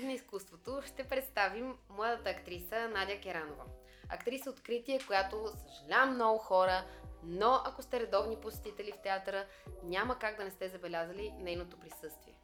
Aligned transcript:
новостите 0.00 0.06
на 0.06 0.12
изкуството 0.12 0.82
ще 0.86 1.04
представим 1.04 1.78
младата 1.88 2.30
актриса 2.30 2.88
Надя 2.88 3.20
Керанова. 3.20 3.64
Актриса 4.08 4.50
откритие, 4.50 5.00
която 5.06 5.52
съжалявам 5.68 6.14
много 6.14 6.38
хора, 6.38 6.84
но 7.22 7.60
ако 7.64 7.82
сте 7.82 8.00
редовни 8.00 8.36
посетители 8.36 8.92
в 8.92 9.02
театъра, 9.02 9.46
няма 9.82 10.18
как 10.18 10.36
да 10.36 10.44
не 10.44 10.50
сте 10.50 10.68
забелязали 10.68 11.30
нейното 11.38 11.76
присъствие. 11.76 12.34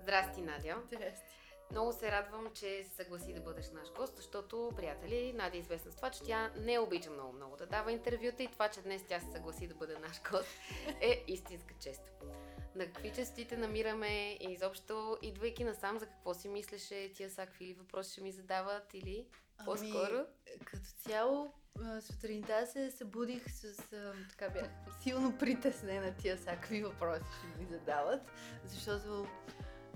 Здрасти, 0.00 0.42
Надя. 0.42 0.76
Здрасти. 0.86 1.34
Много 1.70 1.92
се 1.92 2.10
радвам, 2.12 2.50
че 2.54 2.84
се 2.84 2.94
съгласи 2.94 3.34
да 3.34 3.40
бъдеш 3.40 3.70
наш 3.70 3.92
гост, 3.92 4.16
защото, 4.16 4.72
приятели, 4.76 5.32
Надя 5.32 5.56
е 5.56 5.60
известна 5.60 5.92
с 5.92 5.96
това, 5.96 6.10
че 6.10 6.22
тя 6.22 6.50
не 6.56 6.78
обича 6.78 7.10
много 7.10 7.32
много 7.32 7.56
да 7.56 7.66
дава 7.66 7.92
интервюта 7.92 8.42
и 8.42 8.48
това, 8.48 8.68
че 8.68 8.82
днес 8.82 9.04
тя 9.08 9.20
се 9.20 9.32
съгласи 9.32 9.66
да 9.66 9.74
бъде 9.74 9.98
наш 9.98 10.22
гост, 10.30 10.48
е 11.00 11.24
истинска 11.26 11.74
чест. 11.80 12.02
На 12.74 12.86
какви 12.86 13.12
частите 13.12 13.56
намираме 13.56 14.32
и 14.32 14.46
изобщо, 14.52 15.18
идвайки 15.22 15.64
насам, 15.64 15.98
за 15.98 16.06
какво 16.06 16.34
си 16.34 16.48
мислеше, 16.48 17.12
тия 17.14 17.30
са 17.30 17.46
какви 17.46 17.66
ли 17.66 17.74
въпроси 17.74 18.12
ще 18.12 18.20
ми 18.20 18.32
задават 18.32 18.94
или 18.94 19.26
по-скоро? 19.64 20.14
Ами, 20.14 20.58
като 20.64 20.86
цяло, 20.96 21.52
сутринта 22.00 22.66
се 22.66 22.90
събудих 22.90 23.50
с... 23.50 23.74
Така 24.30 24.50
бях 24.50 24.68
силно 25.02 25.38
притеснена 25.38 26.14
тия 26.14 26.36
всякакви 26.36 26.82
въпроси 26.82 27.24
ще 27.38 27.60
ми 27.60 27.66
задават, 27.66 28.20
защото 28.64 29.26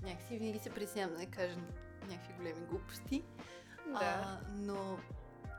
някакси 0.03 0.37
винаги 0.37 0.59
се 0.59 0.69
притеснявам 0.69 1.13
да 1.13 1.19
не 1.19 1.31
кажа 1.31 1.55
някакви 2.07 2.33
големи 2.33 2.65
глупости. 2.65 3.23
Да. 3.87 3.99
А, 4.01 4.41
но 4.55 4.99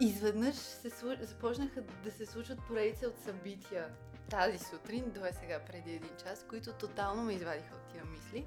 изведнъж 0.01 0.55
се, 0.55 0.89
започнаха 1.21 1.83
да 1.83 2.11
се 2.11 2.27
случват 2.27 2.59
поредица 2.69 3.07
от 3.07 3.19
събития 3.19 3.95
тази 4.31 4.59
сутрин, 4.59 5.11
до 5.11 5.27
е 5.27 5.33
сега 5.33 5.61
преди 5.61 5.95
един 5.95 6.17
час, 6.25 6.45
които 6.49 6.73
тотално 6.73 7.23
ме 7.23 7.33
извадиха 7.33 7.75
от 7.75 7.93
тия 7.93 8.05
мисли 8.05 8.47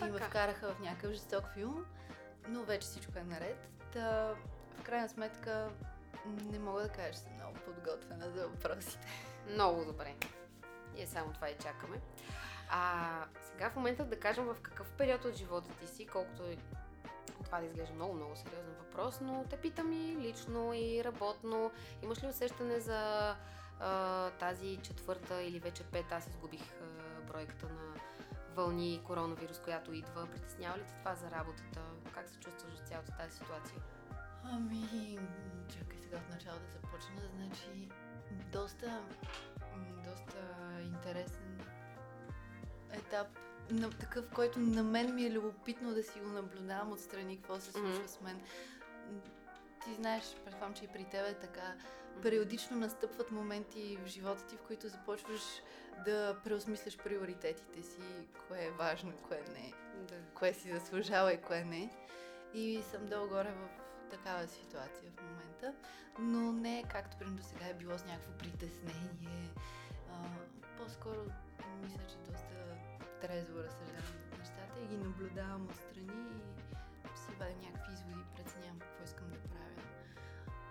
и 0.00 0.04
ме 0.04 0.12
Така. 0.12 0.24
вкараха 0.24 0.74
в 0.74 0.80
някакъв 0.80 1.12
жесток 1.12 1.44
филм, 1.54 1.84
но 2.48 2.62
вече 2.62 2.86
всичко 2.86 3.18
е 3.18 3.24
наред. 3.24 3.68
Та, 3.92 4.34
в 4.78 4.82
крайна 4.82 5.08
сметка 5.08 5.70
не 6.26 6.58
мога 6.58 6.82
да 6.82 6.88
кажа, 6.88 7.12
че 7.12 7.18
съм 7.18 7.32
много 7.34 7.54
подготвена 7.54 8.30
за 8.30 8.48
въпросите. 8.48 9.06
Много 9.52 9.84
добре. 9.84 10.14
И 10.96 11.02
е 11.02 11.06
само 11.06 11.32
това 11.32 11.50
и 11.50 11.54
чакаме. 11.62 12.00
А 12.70 13.24
сега 13.40 13.70
в 13.70 13.76
момента 13.76 14.04
да 14.04 14.20
кажем 14.20 14.44
в 14.44 14.56
какъв 14.62 14.92
период 14.92 15.24
от 15.24 15.36
живота 15.36 15.70
ти 15.80 15.86
си, 15.86 16.06
колкото 16.06 16.42
това 17.44 17.60
да 17.60 17.66
изглежда 17.66 17.94
много, 17.94 18.14
много 18.14 18.36
сериозен 18.36 18.74
въпрос, 18.78 19.20
но 19.20 19.44
те 19.50 19.56
питам 19.56 19.92
и 19.92 20.16
лично, 20.16 20.74
и 20.74 21.04
работно. 21.04 21.70
Имаш 22.02 22.22
ли 22.22 22.26
усещане 22.26 22.80
за 22.80 23.34
а, 23.82 24.30
тази 24.30 24.78
четвърта 24.82 25.42
или 25.42 25.58
вече 25.58 25.84
пета, 25.84 26.14
аз 26.14 26.26
изгубих 26.26 26.62
а, 26.62 27.20
бройката 27.32 27.66
на 27.66 27.94
вълни 28.54 28.94
и 28.94 29.02
коронавирус, 29.02 29.58
която 29.58 29.92
идва. 29.92 30.26
Притеснява 30.26 30.78
ли 30.78 30.82
те 30.82 30.94
това 30.98 31.14
за 31.14 31.30
работата? 31.30 31.80
Как 32.14 32.28
се 32.28 32.38
чувстваш 32.38 32.74
в 32.74 32.88
цялата 32.88 33.12
тази 33.18 33.36
ситуация? 33.36 33.78
Ами, 34.44 35.18
чакай 35.68 35.98
сега 36.02 36.16
от 36.16 36.30
начало 36.30 36.58
да 36.58 36.72
започна. 36.72 37.22
Значи, 37.36 37.88
доста, 38.52 39.02
доста 40.04 40.38
интересен 40.84 41.60
етап, 42.92 43.26
на, 43.70 43.90
такъв, 43.90 44.30
който 44.34 44.58
на 44.58 44.82
мен 44.82 45.14
ми 45.14 45.24
е 45.24 45.30
любопитно 45.32 45.94
да 45.94 46.02
си 46.02 46.20
го 46.20 46.28
наблюдавам 46.28 46.92
отстрани, 46.92 47.36
какво 47.36 47.60
се 47.60 47.72
случва 47.72 47.98
Мгм. 47.98 48.08
с 48.08 48.20
мен. 48.20 48.40
Ти 49.84 49.94
знаеш, 49.94 50.22
предполагам, 50.44 50.74
че 50.74 50.84
и 50.84 50.88
при 50.88 51.04
теб 51.04 51.26
е 51.26 51.34
така. 51.34 51.74
Периодично 52.22 52.76
настъпват 52.76 53.30
моменти 53.30 53.98
в 54.04 54.06
живота 54.06 54.46
ти, 54.46 54.56
в 54.56 54.60
които 54.60 54.88
започваш 54.88 55.42
да 56.04 56.36
преосмисляш 56.44 56.98
приоритетите 56.98 57.82
си, 57.82 58.02
кое 58.48 58.64
е 58.64 58.70
важно, 58.70 59.12
кое 59.28 59.42
не 59.54 59.72
Да. 60.08 60.14
кое 60.34 60.52
си 60.54 60.72
заслужава 60.72 61.32
и 61.32 61.42
кое 61.42 61.64
не. 61.64 61.90
И 62.54 62.82
съм 62.90 63.06
долу-горе 63.06 63.52
в 63.52 63.68
такава 64.10 64.48
ситуация 64.48 65.10
в 65.16 65.22
момента. 65.22 65.74
Но 66.18 66.52
не 66.52 66.78
е 66.78 66.82
както 66.82 67.16
примерно 67.16 67.36
до 67.36 67.42
сега 67.42 67.66
е 67.66 67.74
било 67.74 67.98
с 67.98 68.04
някакво 68.04 68.32
притеснение. 68.38 69.50
А, 70.12 70.14
по-скоро 70.78 71.24
мисля, 71.82 72.06
че 72.08 72.16
доста 72.30 72.54
трезво 73.20 73.58
разсъждавам 73.58 74.38
нещата 74.38 74.80
и 74.82 74.86
ги 74.86 74.96
наблюдавам 74.96 75.68
отстрани 75.70 76.22
и 77.14 77.18
си 77.18 77.32
вадя 77.38 77.54
някакви 77.62 77.92
изводи, 77.92 78.24
преценявам 78.36 78.78
какво 78.78 79.04
искам 79.04 79.30
да 79.30 79.38
правя. 79.38 79.82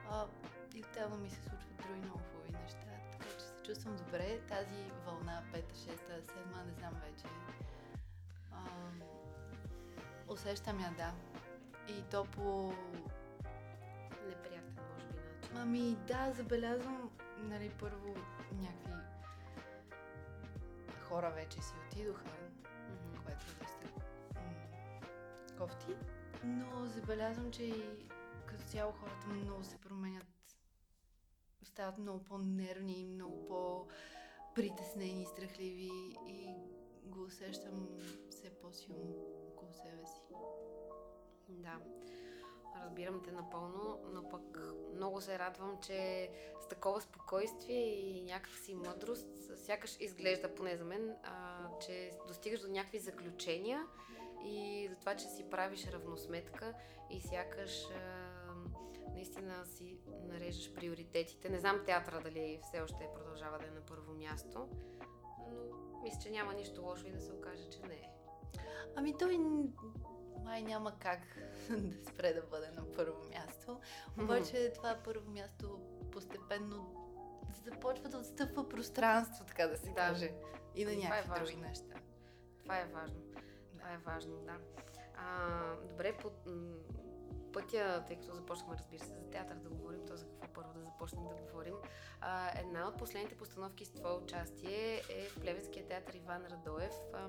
А, 0.10 0.28
и 0.76 0.84
отделно 0.84 1.18
ми 1.18 1.30
се 1.30 1.42
случват 1.42 1.78
други 1.78 2.00
много 2.00 2.20
хубави 2.20 2.52
неща, 2.64 2.86
така 3.12 3.30
че 3.30 3.40
се 3.46 3.54
чувствам 3.64 3.96
добре. 3.96 4.40
Тази 4.48 4.92
вълна, 5.06 5.44
5, 5.54 5.74
6, 5.74 6.22
7, 6.22 6.66
не 6.66 6.74
знам 6.74 6.94
вече. 6.94 7.26
А, 8.52 8.58
усещам 10.28 10.80
я, 10.80 10.92
да. 10.98 11.14
И 11.94 12.02
то 12.12 12.26
по... 12.26 12.74
Неприятен, 14.30 14.78
може 14.94 15.06
би, 15.08 15.20
начин. 15.20 15.58
Ами 15.58 15.96
да, 16.08 16.32
забелязвам, 16.34 17.10
нали, 17.40 17.72
първо 17.80 18.16
някакви 18.52 18.94
хора 21.12 21.30
вече 21.30 21.62
си 21.62 21.74
отидоха, 21.88 22.24
Мгм. 22.90 23.24
което 23.26 23.46
е 23.52 23.64
доста 23.64 24.02
м- 24.36 25.58
кофти. 25.58 25.96
Но 26.44 26.86
забелязвам, 26.86 27.52
че 27.52 27.64
и 27.64 28.08
като 28.46 28.64
цяло 28.64 28.92
хората 28.92 29.28
много 29.28 29.64
се 29.64 29.78
променят. 29.78 30.31
Стават 31.72 31.98
много 31.98 32.24
по-нервни, 32.24 33.06
много 33.06 33.48
по-притеснени, 33.48 35.26
страхливи 35.26 35.92
и 36.28 36.56
го 37.04 37.24
усещам 37.24 37.88
все 38.30 38.50
по-силно 38.50 39.16
около 39.48 39.74
себе 39.74 40.06
си. 40.06 40.22
Да, 41.50 41.80
разбирам 42.84 43.22
те 43.24 43.32
напълно, 43.32 44.00
но 44.14 44.30
пък 44.30 44.60
много 44.96 45.22
се 45.22 45.40
радвам, 45.40 45.78
че 45.82 46.30
с 46.62 46.68
такова 46.68 47.02
спокойствие 47.02 47.82
и 47.82 48.22
някакси 48.22 48.74
мъдрост, 48.76 49.28
сякаш 49.56 49.98
изглежда, 50.00 50.56
поне 50.56 50.78
за 50.78 50.86
мен, 50.86 51.16
а, 51.24 51.68
че 51.80 52.12
достигаш 52.28 52.60
до 52.60 52.68
някакви 52.68 53.00
заключения 53.00 53.88
и 54.44 54.88
за 54.90 54.96
това, 54.96 55.16
че 55.16 55.26
си 55.26 55.50
правиш 55.50 55.88
равносметка 55.88 56.74
и 57.10 57.22
сякаш 57.22 57.88
наистина 59.14 59.66
си 59.66 59.98
нарежеш 60.24 60.74
приоритетите. 60.74 61.50
Не 61.50 61.60
знам 61.60 61.82
театъра 61.86 62.22
дали 62.22 62.60
все 62.64 62.82
още 62.82 63.10
продължава 63.16 63.60
да 63.60 63.68
е 63.68 63.72
на 63.72 63.82
първо 63.82 64.14
място, 64.14 64.68
но 65.40 66.02
мисля, 66.04 66.20
че 66.24 66.30
няма 66.30 66.54
нищо 66.54 66.82
лошо 66.82 67.08
и 67.08 67.12
да 67.12 67.20
се 67.22 67.32
окаже, 67.34 67.70
че 67.70 67.80
не 67.80 67.94
е. 67.96 68.10
Ами 68.96 69.18
той 69.18 69.40
май 70.44 70.62
няма 70.62 71.00
как 71.00 71.20
да 71.70 72.06
спре 72.06 72.34
да 72.34 72.42
бъде 72.42 72.72
на 72.72 72.92
първо 72.92 73.30
място. 73.30 73.80
Обаче 74.22 74.72
това 74.76 74.98
първо 75.04 75.32
място 75.32 75.80
постепенно 76.12 76.96
започва 77.66 78.10
да 78.10 78.18
отстъпва 78.18 78.70
пространство, 78.70 79.46
така 79.46 79.68
да 79.68 79.78
се 79.78 79.90
Да. 79.90 79.96
каже. 79.96 80.32
И 80.76 80.86
на 80.86 80.92
Това 80.92 81.06
е 81.06 81.10
някакви 81.10 81.40
други 81.40 81.54
важно. 81.54 81.68
неща. 81.68 81.96
Това 82.60 82.80
е 82.80 82.86
важно. 82.86 83.20
Това 83.82 83.94
е 83.94 83.98
важно, 83.98 84.38
да. 84.38 84.58
А, 85.16 85.76
добре, 85.90 86.18
по 86.18 86.32
пътя, 87.54 88.04
тъй 88.08 88.16
като 88.16 88.34
започнахме, 88.34 88.76
разбира 88.78 89.00
се, 89.00 89.14
за 89.14 89.30
театър 89.30 89.56
да 89.56 89.70
говорим, 89.70 90.06
то 90.08 90.16
за 90.16 90.26
какво 90.26 90.48
първо 90.54 90.74
да 90.74 90.82
започнем 90.84 91.24
да 91.24 91.36
говорим. 91.36 91.76
А, 92.22 92.60
една 92.60 92.88
от 92.88 92.98
последните 92.98 93.38
постановки 93.38 93.86
с 93.86 93.94
твое 93.94 94.14
участие 94.14 95.02
е 95.10 95.30
в 95.30 95.40
Плевенския 95.40 95.88
театър 95.88 96.14
Иван 96.14 96.46
Радоев 96.46 96.94
а, 97.14 97.28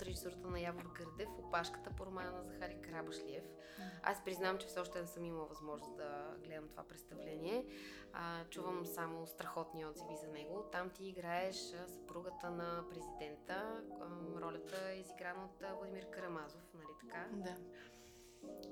под 0.00 0.08
режисурата 0.08 0.48
на 0.48 0.60
Явор 0.60 0.84
Гърдев, 0.94 1.28
опашката 1.38 1.90
по 1.90 2.06
романа 2.06 2.32
на 2.32 2.42
Захари 2.42 2.80
Карабашлиев. 2.82 3.44
Аз 4.02 4.24
признавам, 4.24 4.58
че 4.58 4.66
все 4.66 4.80
още 4.80 5.00
не 5.00 5.06
съм 5.06 5.24
имала 5.24 5.46
възможност 5.46 5.96
да 5.96 6.34
гледам 6.44 6.68
това 6.68 6.82
представление. 6.82 7.66
А, 8.12 8.44
чувам 8.44 8.86
само 8.86 9.26
страхотни 9.26 9.86
отзиви 9.86 10.16
за 10.16 10.28
него. 10.28 10.64
Там 10.72 10.90
ти 10.90 11.08
играеш 11.08 11.56
съпругата 11.86 12.50
на 12.50 12.84
президента. 12.90 13.82
Ролята 14.42 14.90
е 14.90 14.98
изиграна 14.98 15.44
от 15.44 15.76
Владимир 15.78 16.10
Карамазов, 16.10 16.74
нали 16.74 16.92
така? 17.00 17.26
Да. 17.32 17.56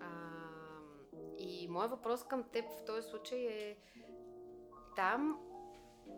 А, 0.01 0.11
и 1.39 1.69
моят 1.69 1.91
въпрос 1.91 2.25
към 2.25 2.43
теб 2.43 2.65
в 2.65 2.85
този 2.85 3.09
случай 3.09 3.39
е 3.39 3.77
там, 4.97 5.41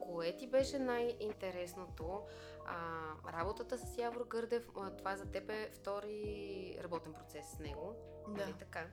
кое 0.00 0.37
ти 0.37 0.46
беше 0.46 0.79
най-интересното? 0.79 2.23
А, 2.70 3.32
работата 3.32 3.78
с 3.78 3.99
Явор 3.99 4.26
Гърдев, 4.26 4.69
това 4.99 5.17
за 5.17 5.26
теб 5.26 5.50
е 5.50 5.70
втори 5.72 6.78
работен 6.82 7.12
процес 7.12 7.50
с 7.50 7.58
него. 7.58 7.94
Нали 8.28 8.52
Да. 8.52 8.58
така? 8.58 8.87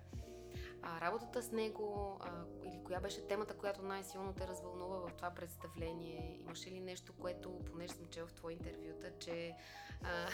А, 0.81 1.01
работата 1.01 1.41
с 1.41 1.51
него, 1.51 2.17
а, 2.21 2.43
или 2.65 2.83
коя 2.85 2.99
беше 2.99 3.27
темата, 3.27 3.53
която 3.57 3.81
най-силно 3.81 4.33
те 4.33 4.47
развълнува 4.47 4.97
в 5.07 5.13
това 5.13 5.29
представление? 5.29 6.37
Имаше 6.41 6.71
ли 6.71 6.79
нещо, 6.79 7.13
което, 7.13 7.59
понеже 7.65 7.93
съм 7.93 8.07
чела 8.07 8.27
в 8.27 8.33
твои 8.33 8.53
интервюта, 8.53 9.11
че, 9.19 9.55
а, 10.03 10.27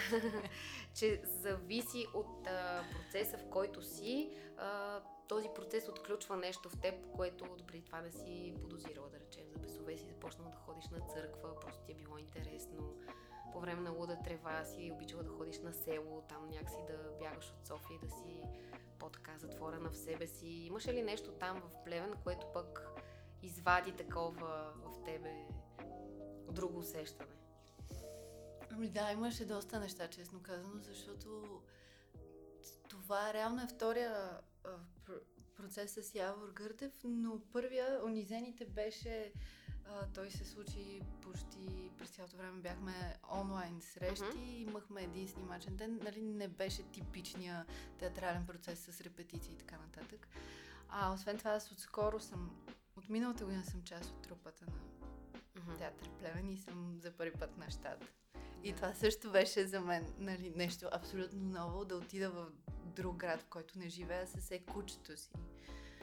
че 0.93 1.21
зависи 1.25 2.07
от 2.13 2.47
а, 2.47 2.83
процеса, 2.93 3.37
в 3.37 3.49
който 3.49 3.81
си, 3.81 4.31
а, 4.57 5.01
този 5.27 5.49
процес 5.55 5.89
отключва 5.89 6.37
нещо 6.37 6.69
в 6.69 6.81
теб, 6.81 7.11
което 7.15 7.45
допреди 7.57 7.85
това 7.85 8.01
не 8.01 8.11
си 8.11 8.55
подозирала, 8.61 9.09
да 9.09 9.19
речем, 9.19 9.43
за 9.49 9.59
бесове 9.59 9.97
си 9.97 10.05
започнал 10.05 10.49
да 10.49 10.57
ходиш 10.57 10.89
на 10.89 10.99
църква, 10.99 11.59
просто 11.59 11.81
ти 11.85 11.91
е 11.91 11.95
било 11.95 12.17
интересно. 12.17 12.95
По 13.53 13.59
време 13.59 13.81
на 13.81 13.91
луда 13.91 14.17
трева 14.23 14.65
си 14.65 14.91
обичала 14.93 15.23
да 15.23 15.29
ходиш 15.29 15.59
на 15.59 15.73
село, 15.73 16.21
там 16.29 16.49
някакси 16.49 16.77
да 16.87 17.11
бягаш 17.19 17.51
от 17.51 17.67
София 17.67 17.95
и 17.95 18.05
да 18.05 18.09
си 18.09 18.41
по-така 18.99 19.37
затворена 19.37 19.89
в 19.89 19.97
себе 19.97 20.27
си. 20.27 20.47
Имаше 20.47 20.93
ли 20.93 21.01
нещо 21.01 21.31
там 21.31 21.61
в 21.61 21.83
Плевен, 21.83 22.13
което 22.23 22.47
пък 22.53 22.87
извади 23.41 23.91
такова 23.91 24.73
в 24.75 25.03
тебе 25.05 25.47
друго 26.51 26.79
усещане? 26.79 27.35
Ами 28.71 28.89
да, 28.89 29.11
имаше 29.11 29.45
доста 29.45 29.79
неща, 29.79 30.07
честно 30.07 30.41
казано, 30.43 30.79
защото 30.81 31.61
това 32.89 33.33
реално 33.33 33.61
е 33.61 33.67
втория 33.67 34.39
процес 35.55 35.93
с 35.93 36.15
Явор 36.15 36.51
Гърдев, 36.53 36.93
но 37.03 37.41
първия, 37.51 38.05
Унизените, 38.05 38.65
беше 38.65 39.33
а, 39.85 40.07
той 40.13 40.31
се 40.31 40.45
случи 40.45 41.01
почти 41.21 41.91
през 41.97 42.09
цялото 42.09 42.37
време 42.37 42.61
бяхме 42.61 43.15
онлайн 43.31 43.81
срещи, 43.81 44.23
uh-huh. 44.23 44.67
имахме 44.67 45.03
един 45.03 45.27
снимачен 45.27 45.75
ден, 45.75 45.99
нали 46.03 46.21
не 46.21 46.47
беше 46.47 46.83
типичния 46.83 47.65
театрален 47.99 48.45
процес 48.45 48.79
с 48.79 49.01
репетиции 49.01 49.53
и 49.53 49.57
така 49.57 49.77
нататък. 49.77 50.27
А 50.89 51.13
освен 51.13 51.37
това 51.37 51.51
аз 51.51 51.71
отскоро 51.71 52.19
съм, 52.19 52.51
от 52.97 53.09
миналата 53.09 53.45
година 53.45 53.63
съм 53.63 53.83
част 53.83 54.09
от 54.09 54.21
трупата 54.21 54.65
на 54.65 54.79
uh-huh. 55.61 55.77
театър 55.77 56.09
Плевен 56.09 56.49
и 56.49 56.57
съм 56.57 56.99
за 57.01 57.11
първи 57.11 57.33
път 57.39 57.57
на 57.57 57.69
щат. 57.69 58.13
И 58.63 58.73
това 58.73 58.93
също 58.93 59.31
беше 59.31 59.67
за 59.67 59.81
мен 59.81 60.13
нали, 60.17 60.53
нещо 60.55 60.89
абсолютно 60.91 61.39
ново, 61.39 61.85
да 61.85 61.95
отида 61.95 62.29
в 62.29 62.47
друг 62.95 63.15
град, 63.15 63.41
в 63.41 63.45
който 63.45 63.79
не 63.79 63.89
живея, 63.89 64.27
с 64.27 64.51
е 64.51 64.59
кучето 64.59 65.17
си. 65.17 65.31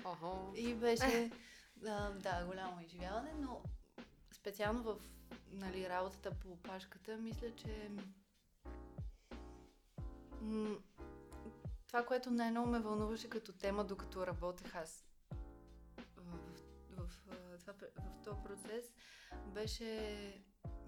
Охо. 0.05 0.53
И 0.57 0.75
беше, 0.75 1.31
да, 1.81 2.11
да, 2.11 2.45
голямо 2.47 2.81
изживяване, 2.81 3.33
но 3.39 3.63
специално 4.33 4.83
в 4.83 4.97
нали, 5.51 5.89
работата 5.89 6.31
по 6.31 6.49
опашката, 6.49 7.17
мисля, 7.17 7.57
че 7.57 7.91
м- 10.41 10.79
това, 11.87 12.07
което 12.07 12.31
най-много 12.31 12.69
ме 12.69 12.79
вълнуваше 12.79 13.29
като 13.29 13.53
тема, 13.53 13.85
докато 13.85 14.27
работех 14.27 14.75
аз 14.75 15.07
в, 16.17 16.39
в, 16.91 17.09
в, 17.27 17.59
това, 17.61 17.75
в 17.97 18.23
този 18.25 18.43
процес, 18.45 18.95
беше 19.47 20.43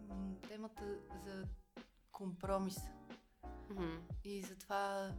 м- 0.08 0.36
темата 0.48 0.98
за 1.24 1.44
компромис. 2.12 2.78
Mm-hmm. 3.44 4.00
И 4.24 4.42
затова 4.42 5.12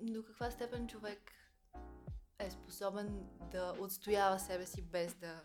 до 0.00 0.24
каква 0.24 0.50
степен 0.50 0.88
човек 0.88 1.32
е 2.38 2.50
способен 2.50 3.26
да 3.50 3.74
отстоява 3.80 4.38
себе 4.38 4.66
си 4.66 4.82
без 4.82 5.14
да, 5.14 5.42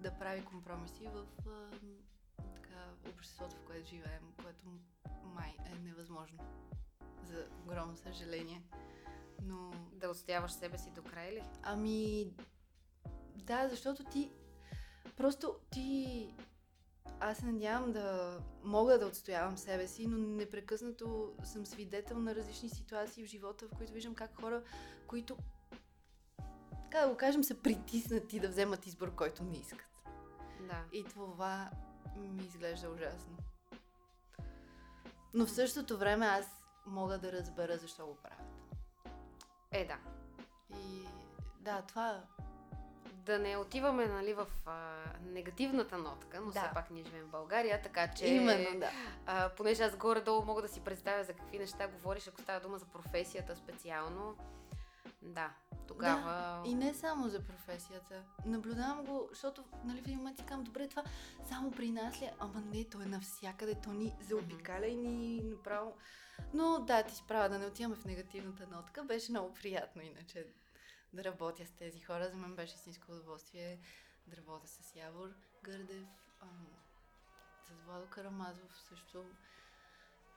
да 0.00 0.18
прави 0.18 0.44
компромиси 0.44 1.08
в 1.14 1.26
а, 1.46 1.70
така, 2.54 3.10
обществото, 3.10 3.56
в 3.56 3.66
което 3.66 3.88
живеем, 3.88 4.32
което 4.42 4.66
май 5.24 5.56
е 5.66 5.78
невъзможно. 5.78 6.38
За 7.22 7.46
огромно 7.64 7.96
съжаление. 7.96 8.62
Но... 9.42 9.70
Да 9.92 10.10
отстояваш 10.10 10.52
себе 10.52 10.78
си 10.78 10.90
до 10.90 11.02
край 11.02 11.32
ли? 11.32 11.42
Ами... 11.62 12.30
Да, 13.36 13.68
защото 13.68 14.04
ти... 14.04 14.32
Просто 15.16 15.56
ти 15.70 16.28
аз 17.20 17.38
се 17.38 17.46
надявам 17.46 17.92
да 17.92 18.38
мога 18.62 18.98
да 18.98 19.06
отстоявам 19.06 19.58
себе 19.58 19.86
си, 19.86 20.06
но 20.06 20.18
непрекъснато 20.18 21.34
съм 21.44 21.66
свидетел 21.66 22.18
на 22.18 22.34
различни 22.34 22.68
ситуации 22.68 23.24
в 23.24 23.30
живота, 23.30 23.66
в 23.68 23.76
които 23.76 23.92
виждам 23.92 24.14
как 24.14 24.40
хора, 24.40 24.62
които, 25.06 25.36
така 26.94 27.06
да 27.06 27.12
го 27.12 27.18
кажем, 27.18 27.44
са 27.44 27.54
притиснати 27.54 28.40
да 28.40 28.48
вземат 28.48 28.86
избор, 28.86 29.14
който 29.14 29.42
не 29.42 29.56
искат. 29.56 30.02
Да. 30.60 30.82
И 30.92 31.04
това 31.04 31.70
ми 32.16 32.44
изглежда 32.44 32.90
ужасно. 32.90 33.36
Но 35.34 35.46
в 35.46 35.50
същото 35.50 35.98
време 35.98 36.26
аз 36.26 36.46
мога 36.86 37.18
да 37.18 37.32
разбера 37.32 37.78
защо 37.78 38.06
го 38.06 38.14
правят. 38.14 38.78
Е, 39.70 39.84
да. 39.84 39.96
И 40.78 41.04
да, 41.60 41.82
това 41.82 42.20
да 43.12 43.38
не 43.38 43.56
отиваме 43.56 44.06
нали, 44.06 44.34
в 44.34 44.46
а, 44.66 45.02
негативната 45.22 45.98
нотка, 45.98 46.40
но 46.40 46.50
да. 46.50 46.60
все 46.60 46.70
пак 46.74 46.90
ние 46.90 47.04
живеем 47.04 47.24
в 47.24 47.30
България, 47.30 47.82
така 47.82 48.14
че... 48.14 48.26
Именно, 48.26 48.80
да. 48.80 48.90
А, 49.26 49.48
понеже 49.48 49.82
аз 49.82 49.96
горе-долу 49.96 50.44
мога 50.44 50.62
да 50.62 50.68
си 50.68 50.80
представя 50.80 51.24
за 51.24 51.32
какви 51.32 51.58
неща 51.58 51.88
говориш, 51.88 52.28
ако 52.28 52.40
става 52.40 52.60
дума 52.60 52.78
за 52.78 52.86
професията 52.86 53.56
специално. 53.56 54.36
Да, 55.24 55.54
тогава... 55.88 56.62
Да, 56.64 56.70
и 56.70 56.74
не 56.74 56.94
само 56.94 57.28
за 57.28 57.46
професията. 57.46 58.22
Наблюдавам 58.46 59.04
го, 59.04 59.28
защото 59.30 59.64
нали, 59.84 60.00
в 60.00 60.04
един 60.04 60.18
момент 60.18 60.38
си 60.38 60.44
казвам, 60.44 60.64
добре, 60.64 60.88
това 60.88 61.04
само 61.48 61.70
при 61.70 61.90
нас 61.90 62.20
ли? 62.20 62.24
Е? 62.24 62.34
Ама 62.38 62.60
не, 62.60 62.84
то 62.84 63.02
е 63.02 63.06
навсякъде, 63.06 63.74
то 63.74 63.92
ни 63.92 64.16
заобикаля 64.20 64.86
и 64.86 64.96
ни 64.96 65.42
направо... 65.42 65.96
Но 66.54 66.78
да, 66.78 67.02
ти 67.02 67.14
справа 67.14 67.48
да 67.48 67.58
не 67.58 67.66
отиваме 67.66 67.96
в 67.96 68.04
негативната 68.04 68.66
нотка. 68.66 69.04
Беше 69.04 69.32
много 69.32 69.54
приятно 69.54 70.02
иначе 70.02 70.46
да 71.12 71.24
работя 71.24 71.66
с 71.66 71.70
тези 71.70 72.00
хора. 72.00 72.28
За 72.28 72.36
мен 72.36 72.56
беше 72.56 72.74
истинско 72.74 73.12
удоволствие 73.12 73.80
да 74.26 74.36
работя 74.36 74.68
с 74.68 74.96
Явор 74.96 75.28
Гърдев, 75.62 76.06
а, 76.40 76.46
с 77.66 77.86
Владо 77.86 78.06
Карамазов 78.06 78.80
също. 78.88 79.24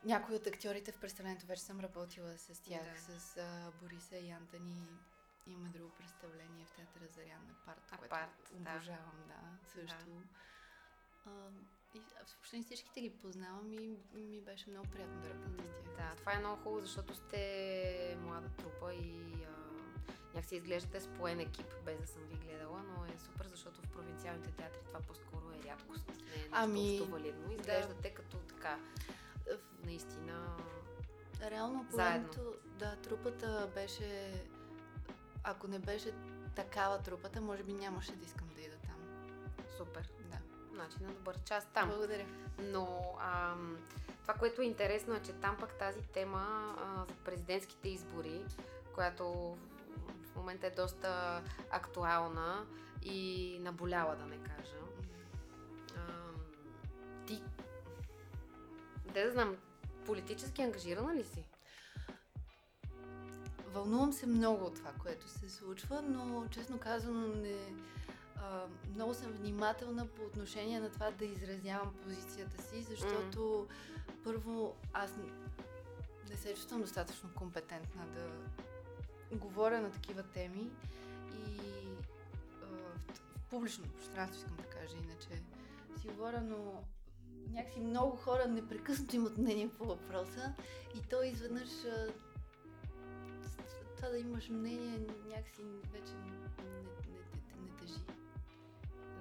Някои 0.04 0.36
от 0.36 0.48
актьорите 0.48 0.92
в 0.92 1.00
представлението 1.00 1.46
вече 1.46 1.62
съм 1.62 1.80
работила 1.80 2.38
с 2.38 2.62
тях, 2.62 2.82
да. 3.08 3.20
с 3.20 3.38
а, 3.38 3.72
Бориса 3.82 4.18
и 4.18 4.32
Антони. 4.32 4.88
Има 5.48 5.70
друго 5.70 5.92
представление 5.98 6.66
в 6.66 6.72
театъра 6.72 7.08
Зарян 7.08 7.48
на 7.48 7.54
Парт, 7.66 8.00
което 8.00 8.10
парт, 8.10 8.52
обожавам, 8.54 9.24
да, 9.28 9.34
да 9.34 9.70
също. 9.70 10.10
Да. 10.10 11.32
А, 11.32 11.50
и 11.96 12.02
въобще 12.36 12.62
всичките 12.62 13.02
ги 13.02 13.10
познавам 13.10 13.74
и 13.74 13.98
ми 14.14 14.42
беше 14.42 14.70
много 14.70 14.88
приятно 14.88 15.22
да 15.22 15.30
работя 15.30 15.64
с 15.64 15.84
тях. 15.84 15.96
Да, 15.96 16.16
това 16.18 16.34
е 16.34 16.40
много 16.40 16.64
хубаво, 16.64 16.82
защото 16.82 17.16
сте 17.16 18.18
млада 18.22 18.50
трупа 18.50 18.94
и 18.94 19.46
а, 19.46 19.58
някакси 20.34 20.56
изглеждате 20.56 21.02
споен 21.02 21.40
екип, 21.40 21.68
без 21.86 22.00
да 22.02 22.08
съм 22.08 22.24
ви 22.24 22.36
гледала, 22.36 22.84
но 22.84 23.06
е 23.06 23.18
супер, 23.18 23.46
защото 23.48 23.82
в 23.82 23.90
провинциалните 23.90 24.52
театри 24.52 24.80
това 24.86 25.00
по-скоро 25.00 25.52
е 25.52 25.64
рядкост, 25.64 26.08
не 26.08 26.14
е 26.14 26.38
нещо 26.38 26.50
ами, 26.52 27.00
валидно. 27.00 27.52
Изглеждате 27.52 28.10
да. 28.10 28.16
като 28.16 28.38
така, 28.38 28.80
наистина 29.86 30.58
Реално 31.42 31.86
погледнато, 31.90 32.40
да, 32.80 32.96
трупата 32.96 33.70
беше, 33.76 34.42
ако 35.44 35.68
не 35.68 35.80
беше 35.80 36.14
такава 36.56 37.00
трупата, 37.00 37.42
може 37.42 37.64
би 37.64 37.74
нямаше 37.74 38.12
да 38.12 38.26
искам 38.26 38.48
да 38.56 38.62
ида 38.62 38.76
там. 38.86 38.96
Супер. 39.78 40.10
Да. 40.32 40.38
Значи 40.74 40.96
на 41.02 41.14
добър 41.14 41.40
час 41.46 41.68
там. 41.74 41.90
Благодаря. 41.90 42.26
Но 42.60 43.16
ам, 43.22 43.78
това, 44.22 44.34
което 44.34 44.62
е 44.62 44.66
интересно 44.66 45.16
е, 45.16 45.22
че 45.22 45.34
там 45.34 45.58
пък 45.60 45.74
тази 45.74 46.02
тема 46.02 46.76
а, 46.80 47.06
за 47.06 47.16
президентските 47.26 47.90
избори, 47.90 48.46
която 48.96 49.58
момента 50.36 50.68
е 50.68 50.72
доста 50.72 51.42
актуална 51.72 52.66
и 53.04 53.60
наболяла, 53.62 54.16
да 54.16 54.26
не 54.26 54.38
кажа. 54.38 54.76
Де 59.14 59.24
да 59.24 59.32
знам, 59.32 59.58
политически 60.06 60.62
ангажирана 60.62 61.16
ли 61.16 61.24
си? 61.24 61.44
Вълнувам 63.68 64.14
се 64.14 64.28
много 64.28 64.66
от 64.66 64.76
това, 64.76 64.92
което 64.92 65.28
се 65.28 65.50
случва, 65.50 66.02
но 66.02 66.48
честно 66.48 66.80
казано 66.80 67.28
не, 67.28 67.58
а, 68.36 68.66
много 68.96 69.14
съм 69.14 69.32
внимателна 69.32 70.08
по 70.08 70.24
отношение 70.24 70.80
на 70.80 70.90
това 70.90 71.12
да 71.12 71.26
изразявам 71.26 71.94
позицията 72.04 72.62
си, 72.62 72.82
защото 72.82 73.40
mm. 73.40 73.68
първо 74.24 74.76
аз 74.94 75.12
не 76.30 76.38
се 76.38 76.56
чувствам 76.56 76.82
достатъчно 76.82 77.30
компетентна 77.36 78.06
да 78.08 78.28
говоря 79.38 79.82
на 79.82 79.92
такива 79.92 80.24
теми 80.24 80.70
и 81.34 81.60
а, 82.62 82.66
в, 82.66 83.18
в 83.38 83.50
публичното 83.50 83.90
пространство 83.90 84.38
искам 84.38 84.56
да 84.56 84.64
кажа, 84.64 84.98
иначе 84.98 85.44
си 86.02 86.08
говоря, 86.08 86.42
но 86.42 86.84
някакси 87.52 87.80
много 87.80 88.16
хора 88.16 88.48
непрекъснато 88.48 89.16
имат 89.16 89.38
мнение 89.38 89.70
по 89.70 89.86
въпроса 89.86 90.54
и 90.96 91.10
то 91.10 91.24
изведнъж 91.24 91.70
това 93.98 94.10
да 94.10 94.18
имаш 94.18 94.50
мнение 94.50 95.00
някакси 95.28 95.64
вече 95.92 96.14
не, 97.64 97.70
тежи. 97.80 98.00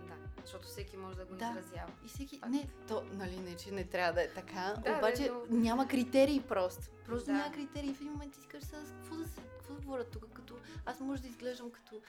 Да, 0.09 0.16
защото 0.40 0.66
всеки 0.66 0.97
може 0.97 1.16
да 1.16 1.25
го 1.25 1.35
да. 1.35 1.50
изразява. 1.50 1.92
И 2.04 2.09
всеки, 2.09 2.38
Факт. 2.38 2.52
не, 2.52 2.68
то, 2.88 3.02
нали, 3.12 3.40
не, 3.40 3.56
че 3.56 3.73
не 3.73 3.85
трябва 3.85 4.12
да 4.12 4.23
е 4.23 4.33
така, 4.33 4.75
да, 4.85 4.97
обаче 4.99 5.23
да, 5.23 5.35
но... 5.50 5.61
няма 5.61 5.88
критерии 5.88 6.42
просто. 6.49 6.87
Просто 7.06 7.26
Да. 7.26 7.33
няма 7.33 7.54
критерии. 7.54 7.95
В 7.95 8.00
един 8.00 8.12
момент 8.12 8.37
искаш 8.37 8.64
сега, 8.64 8.83
какво 8.83 9.16
да, 9.16 9.28
се, 9.28 9.40
какво 9.40 9.75
да 9.75 9.80
говоря 9.80 10.04
тук, 10.04 10.33
като 10.33 10.59
аз 10.87 11.00
може 11.00 11.23
да 11.23 11.28
изглеждам 11.28 11.71
като 11.71 12.02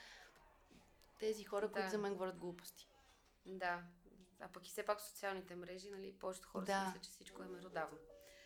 тези 1.19 1.43
хора, 1.43 1.67
Да. 1.67 1.73
които 1.73 1.89
за 1.89 1.97
мен 1.97 2.13
говорят 2.13 2.37
глупости. 2.37 2.87
Да. 3.45 3.81
А 4.39 4.47
пък 4.47 4.67
и 4.67 4.69
все 4.71 4.85
пак 4.85 5.01
социалните 5.01 5.55
мрежи, 5.55 5.89
нали, 5.89 6.13
повечето 6.19 6.47
хора 6.47 6.65
Да. 6.65 6.85
мислят, 6.85 7.03
че 7.03 7.09
всичко 7.11 7.43
е 7.43 7.47
меродавно. 7.47 7.97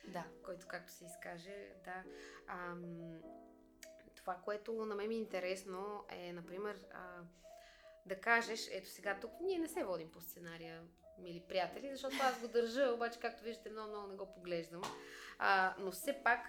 Да. 0.08 0.26
който 0.46 0.68
както 0.68 0.94
се 0.94 1.06
изкаже, 1.06 1.70
да. 1.86 2.04
Ам, 2.48 3.22
това, 4.16 4.36
което 4.36 4.86
на 4.86 4.96
мен 4.96 5.08
ми 5.08 5.16
е 5.16 5.18
интересно 5.18 6.06
е, 6.10 6.34
например, 6.34 6.88
а, 6.94 7.22
да 8.06 8.22
кажеш, 8.22 8.68
ето 8.72 8.90
сега 8.90 9.20
тук 9.20 9.32
ние 9.42 9.60
не 9.60 9.68
се 9.68 9.84
водим 9.84 10.12
по 10.12 10.22
сценария, 10.22 10.84
мили 11.20 11.44
приятели, 11.48 11.92
защото 11.92 12.16
аз 12.22 12.40
го 12.42 12.48
държа, 12.48 12.92
обаче 12.94 13.20
както 13.20 13.44
виждате 13.44 13.70
много, 13.70 13.90
много 13.90 14.08
не 14.08 14.16
го 14.16 14.34
поглеждам. 14.34 14.82
А, 15.40 15.76
но 15.80 15.92
все 15.92 16.24
пак 16.24 16.40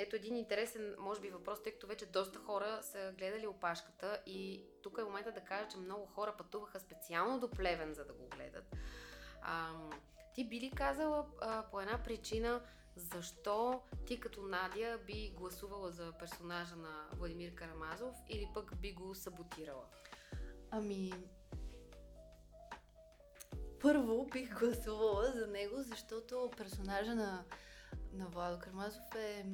ето 0.00 0.16
един 0.16 0.36
интересен, 0.36 0.94
може 0.98 1.20
би, 1.20 1.30
въпрос, 1.30 1.62
тъй 1.62 1.72
като 1.72 1.86
вече 1.86 2.06
доста 2.06 2.38
хора 2.38 2.78
са 2.82 3.12
гледали 3.18 3.46
опашката 3.46 4.22
и 4.26 4.64
тук 4.82 4.98
е 5.00 5.04
момента 5.04 5.32
да 5.32 5.40
кажа, 5.40 5.68
че 5.68 5.76
много 5.76 6.06
хора 6.06 6.34
пътуваха 6.38 6.80
специално 6.80 7.40
до 7.40 7.50
Плевен, 7.50 7.94
за 7.94 8.04
да 8.04 8.12
го 8.12 8.28
гледат. 8.28 8.76
А, 9.42 9.72
ти 10.34 10.48
би 10.48 10.60
ли 10.60 10.70
казала 10.70 11.26
а, 11.40 11.64
по 11.70 11.80
една 11.80 12.02
причина, 12.04 12.62
защо 12.96 13.82
ти 14.06 14.20
като 14.20 14.42
Надя 14.42 14.98
би 15.06 15.32
гласувала 15.36 15.90
за 15.90 16.12
персонажа 16.12 16.76
на 16.76 17.08
Владимир 17.12 17.54
Карамазов 17.54 18.14
или 18.28 18.48
пък 18.54 18.76
би 18.76 18.92
го 18.92 19.14
саботирала? 19.14 19.84
Ами, 20.70 21.12
първо 23.80 24.26
бих 24.26 24.58
гласувала 24.60 25.32
за 25.32 25.46
него, 25.46 25.82
защото 25.82 26.50
персонажа 26.56 27.14
на, 27.14 27.44
на 28.12 28.26
Владо 28.26 28.58
Карамазов 28.58 29.14
е 29.14 29.44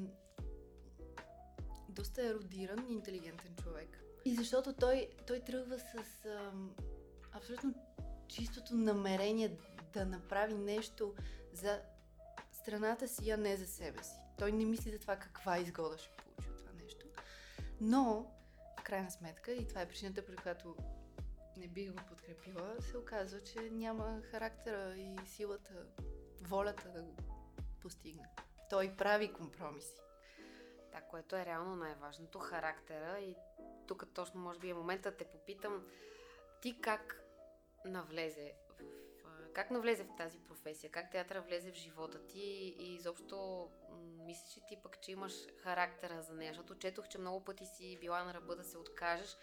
доста 1.96 2.26
еродиран 2.26 2.86
и 2.88 2.92
интелигентен 2.92 3.56
човек. 3.62 3.98
И 4.24 4.34
защото 4.34 4.72
той, 4.72 5.08
той 5.26 5.40
тръгва 5.40 5.78
с 5.78 5.94
ам, 6.26 6.74
абсолютно 7.32 7.74
чистото 8.28 8.74
намерение 8.74 9.58
да 9.92 10.06
направи 10.06 10.54
нещо 10.54 11.14
за 11.52 11.80
страната 12.52 13.08
си, 13.08 13.30
а 13.30 13.36
не 13.36 13.56
за 13.56 13.66
себе 13.66 14.02
си. 14.02 14.16
Той 14.38 14.52
не 14.52 14.64
мисли 14.64 14.90
за 14.90 14.98
това 14.98 15.16
каква 15.16 15.58
изгода 15.58 15.98
ще 15.98 16.10
получи 16.16 16.50
от 16.50 16.58
това 16.58 16.72
нещо. 16.82 17.06
Но, 17.80 18.32
в 18.80 18.82
крайна 18.82 19.10
сметка, 19.10 19.52
и 19.52 19.68
това 19.68 19.80
е 19.80 19.88
причината, 19.88 20.26
при 20.26 20.36
която 20.36 20.76
не 21.56 21.68
бих 21.68 21.92
го 21.92 22.02
подкрепила, 22.08 22.76
се 22.80 22.98
оказва, 22.98 23.40
че 23.40 23.70
няма 23.70 24.22
характера 24.30 24.96
и 24.96 25.16
силата, 25.26 25.86
волята 26.40 26.88
да 26.88 27.02
го 27.02 27.16
постигне. 27.80 28.28
Той 28.70 28.96
прави 28.96 29.32
компромиси. 29.32 30.05
Да, 30.96 31.02
което 31.02 31.36
е 31.36 31.44
реално 31.44 31.76
най-важното, 31.76 32.38
характера. 32.38 33.18
И 33.18 33.36
тук 33.86 34.06
точно 34.14 34.40
може 34.40 34.58
би 34.58 34.70
е 34.70 34.74
момента 34.74 35.10
да 35.10 35.16
те 35.16 35.24
попитам, 35.24 35.86
ти 36.62 36.80
как 36.80 37.22
навлезе 37.84 38.54
в, 39.24 39.52
как 39.52 39.70
навлезе 39.70 40.04
в 40.04 40.16
тази 40.16 40.38
професия? 40.38 40.90
Как 40.90 41.10
театъра 41.10 41.40
влезе 41.40 41.72
в 41.72 41.74
живота 41.74 42.26
ти 42.26 42.74
и 42.78 42.94
изобщо 42.94 43.68
мислиш 44.26 44.56
ли 44.56 44.62
ти 44.68 44.82
пък, 44.82 45.00
че 45.00 45.12
имаш 45.12 45.32
характера 45.62 46.22
за 46.22 46.34
нея? 46.34 46.50
Защото 46.50 46.78
четох, 46.78 47.08
че 47.08 47.18
много 47.18 47.44
пъти 47.44 47.66
си 47.66 47.98
била 48.00 48.24
на 48.24 48.34
ръба 48.34 48.56
да 48.56 48.64
се 48.64 48.78
откажеш. 48.78 49.36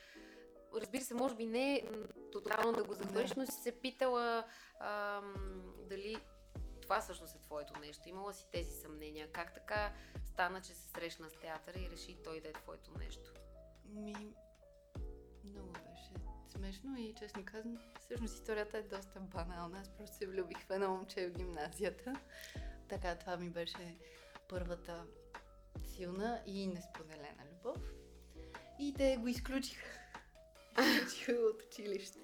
Разбира 0.75 1.01
се, 1.01 1.13
може 1.13 1.35
би 1.35 1.45
не 1.45 1.83
тотално 2.31 2.73
да 2.73 2.83
го 2.83 2.93
захвъриш, 2.93 3.33
но 3.33 3.45
си 3.45 3.61
се 3.61 3.79
питала 3.79 4.45
ам, 4.79 5.33
дали 5.89 6.17
това 6.81 7.01
всъщност 7.01 7.35
е 7.35 7.41
твоето 7.41 7.79
нещо. 7.79 8.09
Имала 8.09 8.33
си 8.33 8.47
тези 8.51 8.71
съмнения. 8.71 9.31
Как 9.31 9.53
така 9.53 9.93
стана, 10.33 10.61
че 10.61 10.73
се 10.73 10.89
срещна 10.89 11.29
с 11.29 11.33
театъра 11.33 11.79
и 11.79 11.89
реши 11.89 12.17
той 12.23 12.41
да 12.41 12.47
е 12.49 12.53
твоето 12.53 12.97
нещо? 12.97 13.31
Ми, 13.85 14.35
много 15.43 15.71
беше 15.71 16.13
смешно 16.49 16.97
и 16.97 17.13
честно 17.19 17.45
казвам, 17.45 17.77
всъщност 17.99 18.33
историята 18.33 18.77
е 18.77 18.81
доста 18.81 19.19
банална. 19.19 19.79
Аз 19.79 19.89
просто 19.89 20.15
се 20.17 20.27
влюбих 20.27 20.65
в 20.65 20.69
едно 20.69 20.89
момче 20.89 21.27
в 21.27 21.31
гимназията. 21.31 22.13
Така, 22.89 23.15
това 23.15 23.37
ми 23.37 23.49
беше 23.49 23.97
първата 24.47 25.05
силна 25.85 26.41
и 26.45 26.67
несподелена 26.67 27.43
любов. 27.51 27.81
И 28.79 28.93
те 28.97 29.17
го 29.17 29.27
изключиха. 29.27 29.99
Изключиха 30.79 31.31
от 31.31 31.63
училище. 31.63 32.19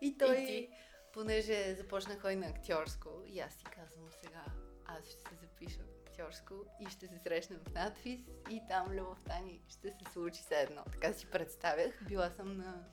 И 0.00 0.18
той, 0.18 0.36
и 0.36 0.70
понеже 1.12 1.74
започна 1.74 2.20
ходи 2.20 2.36
на 2.36 2.46
актьорско, 2.46 3.08
и 3.26 3.40
аз 3.40 3.54
си 3.54 3.64
казвам 3.64 4.08
сега, 4.22 4.44
аз 4.86 5.04
ще 5.04 5.22
се 5.22 5.34
запиша 5.34 5.80
актьорско 6.14 6.54
и 6.80 6.90
ще 6.90 7.06
се 7.06 7.18
срещнем 7.18 7.60
в 7.68 7.74
надфис 7.74 8.20
и 8.50 8.62
там 8.68 8.92
любовта 8.92 9.38
ни 9.38 9.60
ще 9.68 9.88
се 9.88 10.12
случи 10.12 10.42
все 10.42 10.60
едно. 10.60 10.82
Така 10.92 11.12
си 11.12 11.26
представях. 11.26 12.04
Била 12.08 12.30
съм 12.30 12.56
на 12.56 12.84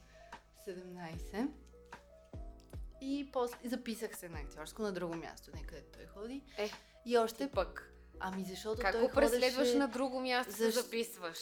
17. 0.68 1.48
И 3.02 3.30
после 3.34 3.70
записах 3.70 4.18
се 4.18 4.30
на 4.30 4.40
актьорско 4.40 4.82
на 4.82 4.92
друго 4.92 5.16
място, 5.16 5.52
където 5.68 5.98
той 5.98 6.06
ходи. 6.06 6.44
Е, 6.58 6.70
и 7.06 7.18
още 7.18 7.52
пък. 7.52 7.94
Ами 8.20 8.44
защото 8.44 8.82
как 8.82 8.92
той 8.92 9.02
го 9.02 9.10
преследваш 9.10 9.54
ходеше... 9.54 9.78
на 9.78 9.88
друго 9.88 10.20
място, 10.20 10.54
Защ... 10.54 10.84
записваш? 10.84 11.38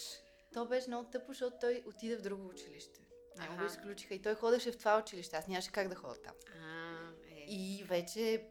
То 0.54 0.66
беше 0.66 0.88
много 0.88 1.10
тъпо, 1.10 1.26
защото 1.28 1.58
той 1.62 1.84
отиде 1.88 2.16
в 2.16 2.22
друго 2.22 2.48
училище. 2.48 3.02
Няма 3.38 3.58
го 3.58 3.66
изключиха. 3.66 4.14
И 4.14 4.22
той 4.22 4.36
ходеше 4.36 4.72
в 4.72 4.78
това 4.78 5.00
училище. 5.00 5.36
Аз 5.36 5.48
нямаше 5.48 5.72
как 5.72 5.88
да 5.88 5.96
ходя 5.96 6.22
там. 6.22 6.34
А, 6.64 6.98
е. 7.32 7.46
И 7.48 7.84
вече 7.84 8.46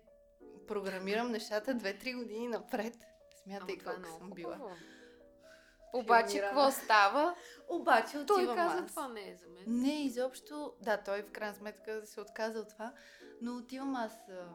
програмирам 0.67 1.31
нещата 1.33 1.75
2-3 1.75 2.17
години 2.17 2.49
напред. 2.49 2.95
Смятай 3.49 3.77
Ама 3.87 3.93
е 3.93 3.95
колко 3.95 4.19
съм 4.19 4.31
била. 4.31 4.57
хубаво. 4.57 4.75
Обаче, 5.93 6.41
какво 6.41 6.71
става? 6.71 7.35
Обаче 7.69 8.27
Той 8.27 8.47
каза, 8.47 8.79
аз. 8.85 8.91
това 8.91 9.09
не 9.09 9.31
е 9.31 9.35
за 9.35 9.49
мен. 9.49 9.65
Не, 9.67 10.03
изобщо, 10.03 10.75
да, 10.81 10.97
той 10.97 11.23
в 11.23 11.31
крайна 11.31 11.55
сметка 11.55 12.07
се 12.07 12.21
отказа 12.21 12.59
от 12.61 12.69
това, 12.69 12.93
но 13.41 13.57
отивам 13.57 13.97
аз 13.97 14.13
а, 14.29 14.49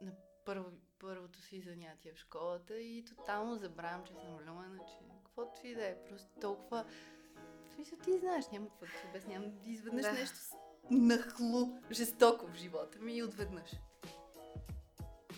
на 0.00 0.12
първо, 0.44 0.66
първото 0.98 1.40
си 1.40 1.60
занятие 1.60 2.12
в 2.12 2.18
школата 2.18 2.78
и 2.78 3.04
тотално 3.04 3.56
забравям, 3.56 4.04
че 4.04 4.12
съм 4.12 4.36
влюбена, 4.36 4.78
че 4.88 4.94
каквото 5.24 5.66
и 5.66 5.74
да 5.74 5.86
е, 5.86 5.96
просто 6.08 6.28
толкова... 6.40 6.84
В 7.70 7.74
смисъл, 7.74 7.98
ти 7.98 8.18
знаеш, 8.18 8.48
няма 8.48 8.68
какво 8.68 8.86
да 8.86 8.92
ти 8.92 9.06
обяснявам. 9.10 9.52
Изведнъж 9.66 10.02
Да. 10.04 10.12
нещо 10.12 10.36
нахлу, 10.90 11.78
жестоко 11.90 12.46
в 12.46 12.54
живота 12.54 12.98
ми 12.98 13.16
и 13.16 13.22
отведнъж. 13.22 13.70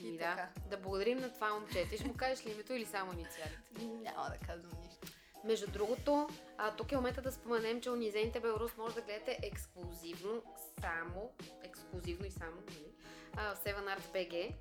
И 0.02 0.08
И 0.08 0.18
да, 0.18 0.18
така. 0.18 0.48
да 0.70 0.76
благодарим 0.76 1.18
на 1.18 1.32
това 1.32 1.54
момче. 1.54 1.88
Ти 1.88 1.96
ще 1.96 2.08
му 2.08 2.14
кажеш 2.14 2.46
ли 2.46 2.50
името 2.50 2.72
или 2.72 2.84
само 2.84 3.12
инициалите? 3.12 3.58
Няма 3.80 4.30
да 4.40 4.46
казвам 4.46 4.80
нищо. 4.82 5.06
Между 5.44 5.70
другото, 5.70 6.28
а, 6.58 6.76
тук 6.76 6.92
е 6.92 6.96
момента 6.96 7.22
да 7.22 7.32
споменем, 7.32 7.80
че 7.80 7.90
Унизените 7.90 8.40
Беларус 8.40 8.76
може 8.76 8.94
да 8.94 9.02
гледате 9.02 9.38
ексклюзивно, 9.42 10.42
само, 10.80 11.30
ексклюзивно 11.62 12.26
и 12.26 12.30
само, 12.30 12.56
нали, 12.70 12.92
в 13.34 13.56
Seven 13.64 13.96
Arts 13.96 14.14
BG, 14.14 14.54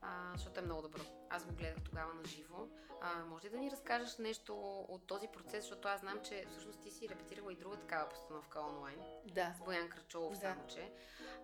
а, 0.00 0.32
защото 0.34 0.60
е 0.60 0.62
много 0.62 0.82
добро. 0.82 1.00
Аз 1.30 1.44
го 1.44 1.54
гледах 1.54 1.84
тогава 1.84 2.14
на 2.14 2.24
живо. 2.28 2.66
А, 3.04 3.24
може 3.24 3.46
ли 3.46 3.50
да 3.50 3.58
ни 3.58 3.70
разкажеш 3.70 4.18
нещо 4.18 4.54
от 4.88 5.06
този 5.06 5.28
процес, 5.28 5.64
защото 5.64 5.88
аз 5.88 6.00
знам, 6.00 6.20
че 6.24 6.44
всъщност 6.50 6.80
ти 6.80 6.90
си 6.90 7.08
репетирала 7.08 7.52
и 7.52 7.56
друга 7.56 7.76
такава 7.76 8.08
постановка 8.08 8.60
онлайн 8.60 8.96
Да. 9.26 9.54
с 9.58 9.64
Боян 9.64 9.88
Крачолов, 9.88 10.32
Да. 10.32 10.40
само 10.40 10.66
че. 10.66 10.92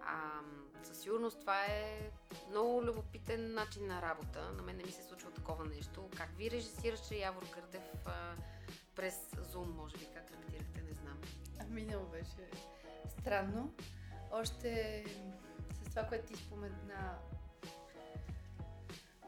А, 0.00 0.40
със 0.82 1.00
сигурност 1.00 1.40
това 1.40 1.64
е 1.64 2.10
много 2.50 2.82
любопитен 2.82 3.54
начин 3.54 3.86
на 3.86 4.02
работа. 4.02 4.52
На 4.52 4.62
мен 4.62 4.76
не 4.76 4.82
ми 4.84 4.92
се 4.92 5.02
случва 5.02 5.30
такова 5.30 5.64
нещо. 5.64 6.10
Как 6.16 6.36
ви 6.36 6.50
режисираше 6.50 7.14
Явор 7.14 7.42
Гърдев 7.54 8.06
а, 8.06 8.34
през 8.94 9.30
Zoom, 9.30 9.74
може 9.74 9.96
би, 9.96 10.08
как 10.14 10.30
репетирахте, 10.30 10.80
не 10.82 10.92
знам. 10.92 11.20
Ами 11.60 11.82
много 11.82 12.06
беше 12.06 12.50
странно. 13.20 13.74
Още 14.32 15.04
с 15.72 15.90
това, 15.90 16.02
което 16.02 16.26
ти 16.26 16.36
спомена, 16.36 17.18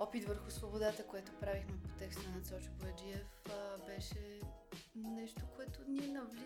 опит 0.00 0.25
върху 0.25 0.50
свободата, 0.50 1.07
което 1.07 1.33
правихме 1.40 1.83
по 1.83 1.88
текста 1.88 2.30
на 2.30 2.40
Цочо 2.40 2.71
Бояджиев, 2.80 3.26
беше 3.87 4.40
нещо, 4.95 5.42
което 5.57 5.80
ние 5.88 6.09
навли... 6.09 6.45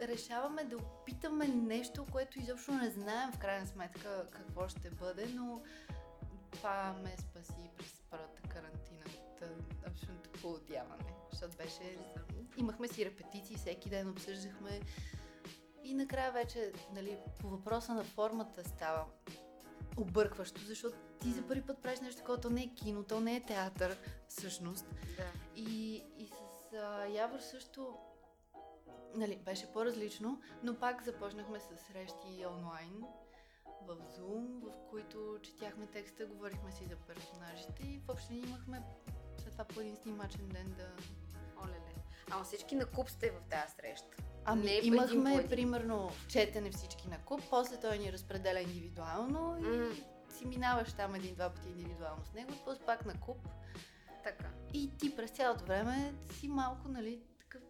решаваме 0.00 0.64
да 0.64 0.76
опитаме 0.76 1.48
нещо, 1.48 2.06
което 2.12 2.38
изобщо 2.38 2.72
не 2.72 2.90
знаем 2.90 3.32
в 3.32 3.38
крайна 3.38 3.66
сметка 3.66 4.26
какво 4.30 4.68
ще 4.68 4.90
бъде, 4.90 5.26
но 5.26 5.62
това 6.50 6.96
ме 7.02 7.16
спаси 7.18 7.70
през 7.78 8.02
първата 8.10 8.42
карантина 8.42 9.04
от 9.06 9.42
абсолютното 9.86 10.40
поудяване, 10.42 11.14
защото 11.32 11.56
беше... 11.56 11.98
Имахме 12.56 12.88
си 12.88 13.04
репетиции, 13.04 13.56
всеки 13.56 13.90
ден 13.90 14.10
обсъждахме 14.10 14.80
и 15.84 15.94
накрая 15.94 16.32
вече, 16.32 16.72
нали, 16.92 17.18
по 17.38 17.48
въпроса 17.48 17.94
на 17.94 18.04
формата 18.04 18.68
става 18.68 19.04
объркващо, 19.96 20.60
защото 20.60 20.98
ти 21.20 21.32
за 21.32 21.42
първи 21.42 21.62
път 21.62 21.78
правиш 21.78 22.00
нещо, 22.00 22.22
което 22.26 22.50
не 22.50 22.62
е 22.62 22.74
кино, 22.74 23.04
то 23.04 23.20
не 23.20 23.36
е 23.36 23.40
театър, 23.42 23.96
всъщност. 24.28 24.86
Да. 25.16 25.24
И, 25.56 25.94
и 26.18 26.26
с 26.26 26.74
а, 26.76 27.06
Явор 27.06 27.38
също 27.38 27.94
нали, 29.14 29.36
беше 29.44 29.72
по-различно, 29.72 30.40
но 30.62 30.74
пак 30.74 31.04
започнахме 31.04 31.60
с 31.60 31.76
срещи 31.92 32.46
онлайн 32.46 33.04
в 33.82 33.96
Zoom, 33.96 34.60
в 34.60 34.90
които 34.90 35.38
четяхме 35.42 35.86
текста, 35.86 36.26
говорихме 36.26 36.72
си 36.72 36.84
за 36.84 36.96
персонажите 36.96 37.82
и 37.82 38.00
въобще 38.06 38.34
имахме 38.34 38.82
след 39.38 39.52
това 39.52 39.64
по 39.64 39.80
един 39.80 39.96
снимачен 39.96 40.48
ден 40.48 40.74
да... 40.78 40.88
Олеле. 41.64 41.94
Ама 42.30 42.44
всички 42.44 42.74
на 42.74 42.86
куп 42.86 43.10
сте 43.10 43.30
в 43.30 43.50
тази 43.50 43.74
среща. 43.74 44.16
Ами 44.44 44.64
Не 44.64 44.72
един 44.74 44.94
имахме 44.94 45.34
един. 45.34 45.48
примерно 45.48 46.10
четене 46.28 46.70
всички 46.70 47.08
на 47.08 47.18
куп, 47.18 47.40
после 47.50 47.80
той 47.80 47.98
ни 47.98 48.12
разпределя 48.12 48.60
индивидуално 48.60 49.56
и 49.58 49.62
М, 49.62 49.90
си 50.36 50.46
минаваш 50.46 50.92
там 50.92 51.14
един-два 51.14 51.50
пъти 51.50 51.68
индивидуално 51.68 52.24
с 52.24 52.32
него, 52.32 52.52
после 52.64 52.84
пак 52.84 53.06
на 53.06 53.20
куп. 53.20 53.38
така. 54.24 54.46
И 54.74 54.96
ти 54.98 55.16
през 55.16 55.30
цялото 55.30 55.64
време 55.64 56.14
си 56.30 56.48
малко, 56.48 56.88
нали, 56.88 57.22
такъв 57.38 57.62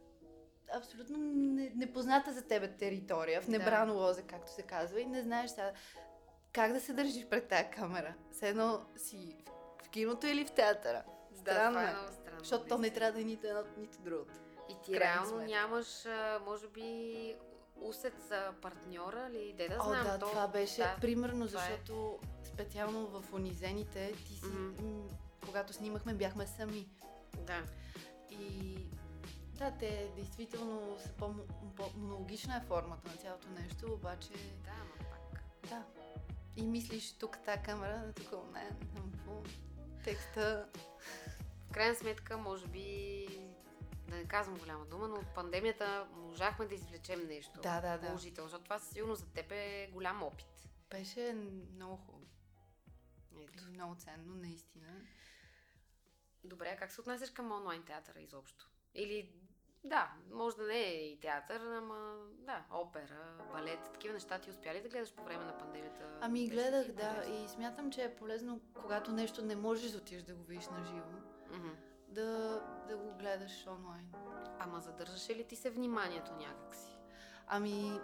абсолютно 0.77 1.19
не, 1.19 1.73
непозната 1.77 2.33
за 2.33 2.43
тебе 2.43 2.69
територия, 2.69 3.43
в 3.43 3.49
небрано 3.49 3.95
да. 3.95 4.01
лозе, 4.01 4.23
както 4.23 4.53
се 4.53 4.63
казва, 4.63 5.01
и 5.01 5.07
не 5.07 5.23
знаеш 5.23 5.51
сега 5.51 5.73
как 6.57 6.73
да 6.73 6.81
се 6.81 6.93
държиш 6.93 7.27
пред 7.27 7.49
тази 7.49 7.71
камера. 7.71 8.15
Все 8.31 8.49
едно 8.49 8.81
си 8.97 9.37
в, 9.85 9.89
киното 9.89 10.27
или 10.27 10.45
в 10.45 10.51
театъра. 10.51 11.05
Странно 11.35 11.79
да, 11.79 11.85
е. 11.85 11.93
Много 11.93 12.13
странно. 12.13 12.39
Защото 12.39 12.67
то 12.67 12.79
не 12.79 12.91
трябва 12.91 13.13
да 13.13 13.21
е 13.21 13.25
нито 13.25 13.47
едно, 13.47 13.63
нито 13.79 13.99
другото. 13.99 14.35
И 14.71 14.75
ти 14.85 15.01
реално 15.01 15.29
сметка. 15.29 15.47
нямаш, 15.47 16.05
може 16.45 16.69
би, 16.69 17.37
усет 17.81 18.15
за 18.29 18.53
партньора 18.63 19.31
ли? 19.31 19.55
Де 19.57 19.69
да 19.69 19.75
знам. 19.75 19.89
О, 19.89 20.05
да, 20.05 20.19
то, 20.19 20.29
това 20.29 20.49
беше 20.49 20.83
да, 20.83 20.97
примерно, 21.01 21.49
това 21.49 21.67
е. 21.67 21.71
защото 21.71 22.19
е. 22.43 22.47
специално 22.47 23.07
в 23.07 23.33
унизените, 23.33 24.13
ти 24.27 24.35
си, 24.35 24.43
mm-hmm. 24.43 24.83
м- 24.83 25.09
когато 25.47 25.73
снимахме, 25.73 26.15
бяхме 26.15 26.47
сами. 26.47 26.89
Да. 27.37 27.63
И 28.31 28.77
да, 29.59 29.71
те 29.71 30.13
действително 30.17 30.97
са 30.99 31.13
по-монологична 31.13 32.57
е 32.57 32.61
формата 32.61 33.11
на 33.11 33.17
цялото 33.17 33.49
нещо, 33.49 33.93
обаче... 33.93 34.33
Да, 34.65 34.73
но 34.89 35.05
пак. 35.11 35.43
Да. 35.69 35.85
И 36.57 36.67
мислиш 36.67 37.13
тук 37.13 37.39
тази 37.45 37.63
камера, 37.63 38.13
тук 38.17 38.33
не 38.55 38.71
знам 38.93 39.13
какво. 39.13 39.43
Текста... 40.05 40.67
В 41.69 41.73
крайна 41.73 41.95
сметка, 41.95 42.37
може 42.39 42.67
би, 42.67 43.27
да 44.09 44.17
не 44.17 44.29
казвам 44.29 44.59
голяма 44.59 44.85
дума, 44.85 45.09
но 45.09 45.17
от 45.17 45.35
пандемията 45.35 46.09
можахме 46.17 46.67
да 46.67 46.75
извлечем 46.75 47.27
нещо 47.27 47.61
да, 47.61 47.81
да, 47.81 47.99
да. 47.99 48.07
положително, 48.07 48.49
защото 48.49 48.65
това 48.65 48.79
сигурно 48.79 49.15
за 49.15 49.27
теб 49.27 49.53
е 49.53 49.91
голям 49.93 50.23
опит. 50.23 50.69
Беше 50.91 51.33
много 51.75 51.97
хубаво. 51.97 52.27
Ето. 53.43 53.65
Много 53.71 53.95
ценно, 53.95 54.35
наистина. 54.35 54.87
Добре, 56.45 56.73
а 56.75 56.77
как 56.77 56.93
се 56.93 57.01
отнасяш 57.01 57.31
към 57.31 57.53
онлайн 57.53 57.83
театъра 57.83 58.21
изобщо? 58.21 58.71
Или 58.95 59.33
да, 59.85 60.13
може 60.33 60.57
да 60.57 60.67
не 60.67 60.79
е 60.79 61.09
и 61.09 61.21
театър, 61.21 61.61
ама 61.61 62.17
да, 62.31 62.65
опера, 62.71 63.39
балет, 63.53 63.79
такива 63.93 64.15
неща 64.15 64.39
ти 64.39 64.51
успя 64.51 64.75
ли 64.75 64.83
да 64.83 64.89
гледаш 64.89 65.13
по 65.13 65.25
време 65.25 65.45
на 65.45 65.59
пандемията? 65.59 66.19
Ами 66.21 66.49
гледах, 66.49 66.93
да, 66.93 67.25
и 67.29 67.49
смятам, 67.49 67.93
че 67.93 68.05
е 68.05 68.17
полезно, 68.17 68.61
когато 68.75 69.13
нещо 69.13 69.45
не 69.45 69.57
можеш 69.57 69.91
да 69.91 69.99
отидеш 69.99 70.23
да 70.23 70.35
го 70.35 70.45
видиш 70.45 70.67
на 70.67 70.85
живо, 70.85 71.11
mm-hmm. 71.51 71.75
Да, 72.17 72.61
да 72.89 72.97
го 72.97 73.13
гледаш 73.19 73.67
онлайн. 73.67 74.13
Ама 74.59 74.81
задържаше 74.81 75.35
ли 75.35 75.45
ти 75.45 75.57
се 75.57 75.71
вниманието 75.71 76.33
някакси? 76.35 76.99
Ами, 77.47 78.01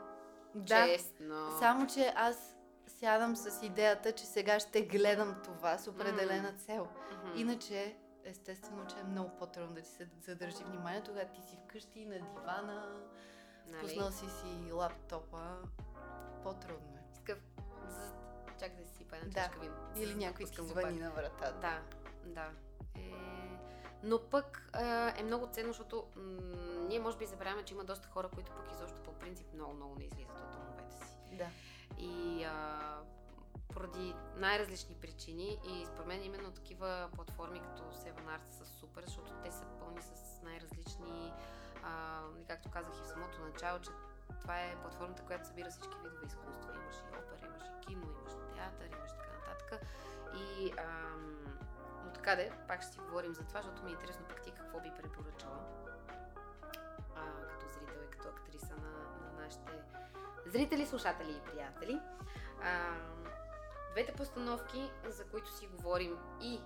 да. 0.55 0.87
Честно. 0.87 1.59
Само, 1.59 1.87
че 1.87 2.13
аз 2.17 2.57
сядам 2.87 3.37
с 3.37 3.63
идеята, 3.63 4.13
че 4.13 4.25
сега 4.25 4.61
ще 4.61 4.83
гледам 4.83 5.37
това 5.45 5.79
с 5.79 5.89
определена 5.89 6.53
цел. 6.53 6.87
Mm-hmm. 6.87 7.37
Иначе 7.37 7.97
естествено, 8.25 8.87
че 8.87 8.97
е 8.99 9.05
много 9.05 9.31
по-трудно 9.39 9.75
да 9.75 9.81
ти 9.81 9.89
се 9.89 10.09
задържи 10.21 10.65
вниманието, 10.65 11.11
когато 11.11 11.41
ти 11.41 11.43
си 11.43 11.59
вкъщи 11.65 12.07
на 12.07 12.15
дивана, 12.15 13.03
нали? 13.67 13.83
пуснал 13.83 14.11
си 14.11 14.27
си 14.31 14.73
лаптопа, 14.73 15.57
по-трудно 16.43 16.97
е. 16.97 17.15
Такъв, 17.15 17.39
за... 17.89 18.13
чак 18.61 18.77
да 18.77 18.85
си 18.85 18.95
сипа 18.95 19.17
една 19.17 19.33
да. 19.33 19.61
вин. 19.61 19.73
Или 19.97 20.15
някой 20.15 20.47
ти 20.47 20.63
звъни 20.63 20.99
на 20.99 21.11
вратата. 21.11 21.53
Да, 21.61 21.81
да. 22.25 22.51
Е... 23.01 23.33
Но 24.03 24.21
пък 24.31 24.71
е, 24.77 25.21
е 25.21 25.23
много 25.23 25.47
ценно, 25.47 25.69
защото 25.69 26.07
м- 26.17 26.23
ние 26.89 27.01
може 27.01 27.17
би 27.17 27.27
забравяме, 27.27 27.63
че 27.63 27.75
има 27.75 27.85
доста 27.85 28.09
хора, 28.09 28.29
които 28.35 28.53
пък 28.53 28.73
изобщо 28.73 29.03
по 29.03 29.13
принцип 29.13 29.47
много-много 29.55 29.95
не 29.99 30.05
излизат 30.05 30.39
от 30.39 30.51
домовете 30.51 30.97
си. 30.97 31.17
Да. 31.33 31.47
И 31.99 32.45
а, 32.45 32.81
поради 33.75 34.15
най-различни 34.37 34.95
причини 34.95 35.59
и 35.65 35.87
според 35.87 36.07
мен 36.07 36.25
именно 36.25 36.51
такива 36.51 37.09
платформи 37.15 37.61
като 37.61 37.83
Seven 37.83 38.25
Arts 38.25 38.51
са 38.51 38.67
супер, 38.67 39.03
защото 39.07 39.33
те 39.45 39.53
са 39.53 39.65
пълни 39.79 40.03
с 40.03 40.43
най-различни, 40.43 41.33
а, 41.83 42.21
както 42.49 42.71
казах 42.71 42.93
и 42.99 43.03
в 43.03 43.09
самото 43.09 43.41
начало, 43.41 43.79
че 43.79 43.91
това 44.41 44.61
е 44.61 44.77
платформата, 44.83 45.23
която 45.23 45.47
събира 45.47 45.71
всички 45.71 45.97
видове 46.05 46.27
изкуство. 46.27 46.71
Имаш 46.75 46.95
и 46.95 47.17
опера, 47.19 47.47
имаш 47.47 47.63
и 47.63 47.87
кино, 47.87 48.07
имаш 48.21 48.33
и 48.33 48.55
театър, 48.55 48.97
имаш 48.97 49.11
така 49.11 49.33
нататък. 49.39 49.87
И 50.35 50.73
ам, 50.79 51.42
така 52.15 52.37
де, 52.37 52.53
пак 52.69 52.83
ще 52.83 52.93
си 52.93 52.99
говорим 52.99 53.35
за 53.35 53.45
това, 53.45 53.63
защото 53.63 53.83
ми 53.83 53.91
е 53.91 53.93
интересно 53.93 54.25
пък 54.29 54.43
ти 54.43 54.51
какво 54.51 54.81
би 54.81 54.93
препоръчала 54.97 55.65
а, 57.17 57.49
като 57.49 57.69
зрител 57.69 58.01
и 58.07 58.11
като 58.11 58.29
актриса 58.29 58.75
на, 58.77 58.91
на 59.27 59.43
нашите 59.45 59.73
зрители, 60.47 60.87
слушатели 60.87 61.33
и 61.33 61.51
приятели. 61.51 62.01
А, 62.63 62.95
Двете 63.93 64.13
постановки, 64.13 64.91
за 65.05 65.25
които 65.25 65.51
си 65.51 65.67
говорим 65.67 66.19
и 66.41 66.61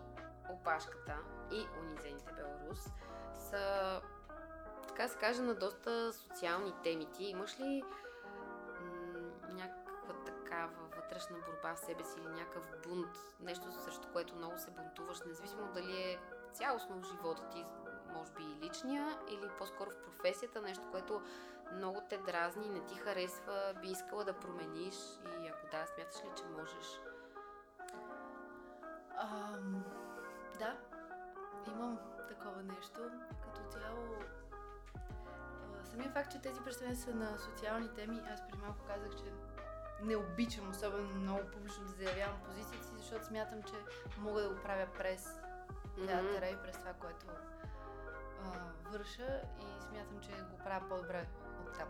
Опашката, 0.51 1.17
и 1.53 1.67
Унизените 1.81 2.33
Беларус, 2.33 2.89
са, 3.35 4.01
така 4.89 5.09
се 5.09 5.19
каже, 5.19 5.43
на 5.43 5.55
доста 5.55 6.13
социални 6.13 6.73
теми. 6.83 7.13
Ти 7.13 7.25
имаш 7.25 7.61
ли 7.61 7.83
м- 8.81 9.53
някаква 9.53 10.15
такава 10.25 10.86
вътрешна 11.17 11.37
борба 11.47 11.75
в 11.75 11.79
себе 11.79 12.05
си 12.05 12.21
или 12.21 12.29
някакъв 12.29 12.63
бунт, 12.87 13.19
нещо 13.41 13.73
срещу 13.73 14.09
което 14.13 14.37
много 14.37 14.59
се 14.59 14.71
бунтуваш, 14.71 15.21
независимо 15.27 15.73
дали 15.75 16.03
е 16.03 16.19
цялостно 16.53 17.01
в 17.01 17.07
живота 17.07 17.49
ти, 17.49 17.65
може 18.13 18.33
би 18.33 18.43
и 18.43 18.67
личния, 18.67 19.19
или 19.29 19.51
по-скоро 19.59 19.91
в 19.91 20.03
професията, 20.03 20.63
нещо, 20.63 20.91
което 20.91 21.23
много 21.73 22.01
те 22.09 22.19
дразни, 22.19 22.69
не 22.69 22.85
ти 22.85 22.95
харесва, 22.95 23.75
би 23.83 23.89
искала 23.89 24.25
да 24.25 24.33
промениш 24.33 24.95
и 25.43 25.49
ако 25.49 25.67
да, 25.71 25.87
смяташ 25.87 26.17
ли, 26.17 26.29
че 26.37 26.45
можеш? 26.45 27.01
А, 29.17 29.59
да, 30.59 30.77
имам 31.67 31.99
такова 32.29 32.63
нещо. 32.63 33.11
Като 33.45 33.79
цяло, 33.79 34.07
самия 35.85 36.11
факт, 36.11 36.33
че 36.33 36.43
тези 36.43 36.61
представения 36.61 36.97
са 36.97 37.15
на 37.15 37.39
социални 37.39 37.89
теми, 37.89 38.23
аз 38.33 38.41
преди 38.47 38.59
малко 38.59 38.85
казах, 38.87 39.17
че 39.17 39.33
не 40.03 40.17
обичам 40.17 40.71
особено 40.71 41.15
много 41.15 41.41
публично 41.53 41.85
да 41.85 41.93
заявявам 41.93 42.41
позицията 42.45 42.87
си, 42.87 42.93
защото 42.97 43.27
смятам, 43.27 43.63
че 43.63 43.75
мога 44.19 44.43
да 44.43 44.49
го 44.49 44.63
правя 44.63 44.87
през 44.99 45.41
театъра 46.07 46.47
и 46.47 46.57
през 46.63 46.79
това, 46.79 46.93
което 46.93 47.27
а, 48.45 48.73
върша 48.91 49.41
и 49.61 49.83
смятам, 49.83 50.21
че 50.21 50.31
го 50.31 50.59
правя 50.65 50.89
по-добре 50.89 51.27
от 51.67 51.79
там. 51.79 51.89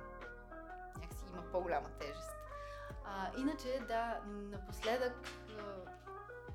Някакси 1.00 1.24
има 1.32 1.42
по-голяма 1.52 1.88
тежест. 1.88 2.36
А, 3.04 3.30
иначе, 3.38 3.82
да, 3.88 4.20
напоследък 4.26 5.14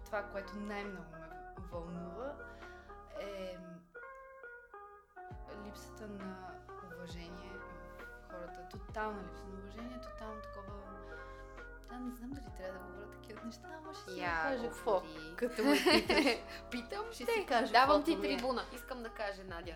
това, 0.06 0.24
което 0.24 0.60
най-много 0.60 1.12
ме 1.12 1.28
вълнува, 1.72 2.36
е 3.20 3.58
липсата 5.66 6.08
на 6.08 6.52
уважение 6.96 7.54
в 7.58 8.32
хората. 8.32 8.70
Тотална 8.70 9.24
липса 9.24 9.44
на 9.46 9.60
уважение, 9.60 10.00
тотално 10.02 10.42
такова... 10.42 10.74
Да, 11.91 11.99
не 11.99 12.15
знам 12.15 12.30
дали 12.32 12.45
трябва 12.58 12.80
да 12.80 12.86
говоря 12.86 13.12
такива 13.12 13.41
неща, 13.45 13.67
ама 13.77 13.93
ще 13.93 14.12
си 14.12 14.19
yeah, 14.19 14.43
кажа 14.43 14.69
какво. 14.69 15.04
Като 15.38 15.63
ме 15.63 15.77
питаш. 15.91 16.25
Питам 16.71 17.06
ще 17.12 17.25
си 17.25 17.45
кажа 17.47 17.71
Давам 17.71 18.04
ти 18.04 18.13
е. 18.13 18.21
трибуна. 18.21 18.62
Е. 18.71 18.75
Искам 18.75 19.04
да 19.04 19.10
кажа, 19.10 19.43
Надя. 19.43 19.75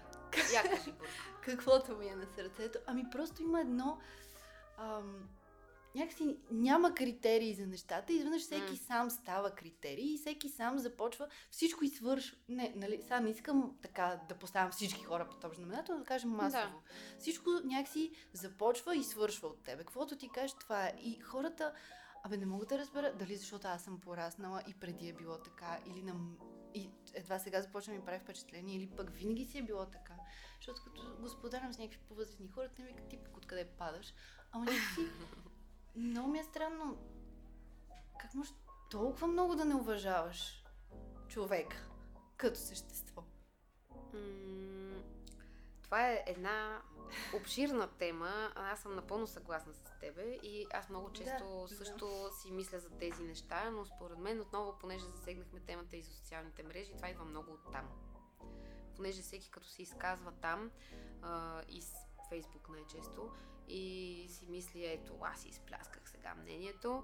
Я 0.53 0.63
кажи 0.63 0.93
Каквото 1.41 1.97
ми 1.97 2.07
е 2.07 2.15
на 2.15 2.25
сърцето. 2.35 2.79
Ами 2.87 3.09
просто 3.11 3.41
има 3.41 3.61
едно... 3.61 3.99
Ам, 4.77 5.29
някакси 5.95 6.37
няма 6.51 6.95
критерии 6.95 7.53
за 7.53 7.67
нещата. 7.67 8.13
Изведнъж 8.13 8.41
всеки 8.41 8.73
mm. 8.73 8.87
сам 8.87 9.09
става 9.09 9.51
критерий 9.51 10.13
и 10.13 10.17
всеки 10.17 10.49
сам 10.49 10.79
започва 10.79 11.27
всичко 11.51 11.83
и 11.83 11.89
свършва. 11.89 12.37
Не, 12.49 12.73
нали, 12.75 12.99
сега 13.01 13.19
не 13.19 13.29
искам 13.29 13.77
така 13.81 14.19
да 14.29 14.35
поставям 14.35 14.71
всички 14.71 15.03
хора 15.03 15.27
по 15.29 15.35
този 15.35 15.55
знаменател, 15.55 15.95
но 15.95 15.99
да 15.99 16.05
кажем 16.05 16.29
масово. 16.29 16.63
Да. 16.63 17.19
Всичко 17.19 17.49
някакси 17.63 18.11
започва 18.33 18.95
и 18.95 19.03
свършва 19.03 19.47
от 19.47 19.63
тебе. 19.63 19.83
Каквото 19.83 20.17
ти 20.17 20.29
кажеш, 20.29 20.53
това 20.59 20.85
е. 20.85 20.93
И 21.01 21.19
хората, 21.19 21.73
абе 22.25 22.37
не 22.37 22.45
мога 22.45 22.65
да 22.65 22.77
разбера 22.77 23.13
дали 23.13 23.35
защото 23.35 23.67
аз 23.67 23.83
съм 23.83 23.99
пораснала 23.99 24.63
и 24.67 24.73
преди 24.73 25.09
е 25.09 25.13
било 25.13 25.37
така, 25.37 25.79
или 25.85 26.01
на... 26.01 26.15
И 26.73 26.89
едва 27.13 27.39
сега 27.39 27.61
започва 27.61 27.93
да 27.93 27.99
ми 27.99 28.05
прави 28.05 28.19
впечатление, 28.19 28.75
или 28.75 28.87
пък 28.87 29.09
винаги 29.09 29.45
си 29.45 29.57
е 29.57 29.63
било 29.63 29.85
така. 29.85 30.13
Защото 30.55 30.83
като 30.83 31.17
го 31.21 31.29
споделям 31.29 31.73
с 31.73 31.77
някакви 31.77 31.99
по-възрастни 32.07 32.47
хора, 32.47 32.69
те 32.75 32.81
ми 32.81 32.87
викат 32.87 33.09
ти 33.09 33.17
пък 33.17 33.37
откъде 33.37 33.65
падаш. 33.65 34.13
Ама 34.51 34.65
някакси 34.65 35.01
много 35.95 36.29
ми 36.29 36.39
е 36.39 36.43
странно. 36.43 36.97
Как 38.19 38.33
може 38.33 38.51
толкова 38.91 39.27
много 39.27 39.55
да 39.55 39.65
не 39.65 39.75
уважаваш 39.75 40.63
човек 41.27 41.89
като 42.37 42.59
същество? 42.59 43.23
М- 44.13 45.01
това 45.81 46.09
е 46.09 46.23
една 46.27 46.81
обширна 47.35 47.87
тема. 47.87 48.51
Аз 48.55 48.79
съм 48.79 48.95
напълно 48.95 49.27
съгласна 49.27 49.73
с 49.73 49.99
тебе 49.99 50.39
и 50.43 50.67
аз 50.73 50.89
много 50.89 51.11
често 51.11 51.67
да, 51.69 51.75
също 51.75 52.07
да. 52.07 52.31
си 52.31 52.51
мисля 52.51 52.79
за 52.79 52.89
тези 52.89 53.23
неща, 53.23 53.69
но 53.69 53.85
според 53.85 54.17
мен 54.17 54.41
отново, 54.41 54.79
понеже 54.79 55.05
засегнахме 55.05 55.59
темата 55.59 55.97
и 55.97 56.01
за 56.01 56.13
социалните 56.13 56.63
мрежи, 56.63 56.93
това 56.95 57.09
идва 57.09 57.25
много 57.25 57.51
от 57.51 57.71
там. 57.71 57.89
Понеже 58.95 59.21
всеки 59.21 59.51
като 59.51 59.67
се 59.67 59.81
изказва 59.81 60.31
там 60.31 60.71
а, 61.21 61.61
и 61.69 61.81
с 61.81 61.93
Фейсбук 62.29 62.69
най-често, 62.69 63.31
и 63.67 64.27
си 64.29 64.45
мисли, 64.49 64.85
ето, 64.85 65.17
аз 65.21 65.41
си 65.41 65.49
изплясках 65.49 66.09
сега 66.09 66.35
мнението, 66.35 67.03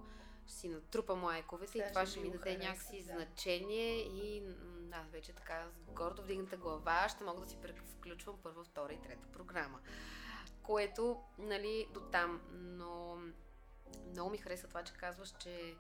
си 0.52 0.70
натрупам 0.70 1.24
лайковете 1.24 1.78
и 1.78 1.84
това 1.90 2.06
ще 2.06 2.20
ми 2.20 2.32
даде 2.32 2.58
някакси 2.58 3.04
да. 3.04 3.14
значение 3.14 3.98
и 3.98 4.44
аз 4.92 5.10
вече 5.10 5.34
така 5.34 5.68
с 5.88 5.92
гордо 5.92 6.22
вдигната 6.22 6.58
глава 6.58 7.10
ще 7.10 7.24
мога 7.24 7.42
да 7.42 7.50
си 7.50 7.58
включвам 7.86 8.38
първа, 8.44 8.64
втора 8.64 8.94
и 8.94 9.02
трета 9.02 9.28
програма. 9.28 9.80
което, 10.64 11.22
нали, 11.38 11.88
до 11.94 12.00
там. 12.00 12.42
Но 12.52 13.18
много 14.10 14.30
ми 14.30 14.38
хареса 14.38 14.68
това, 14.68 14.84
че 14.84 14.94
казваш, 14.94 15.34
че 15.40 15.76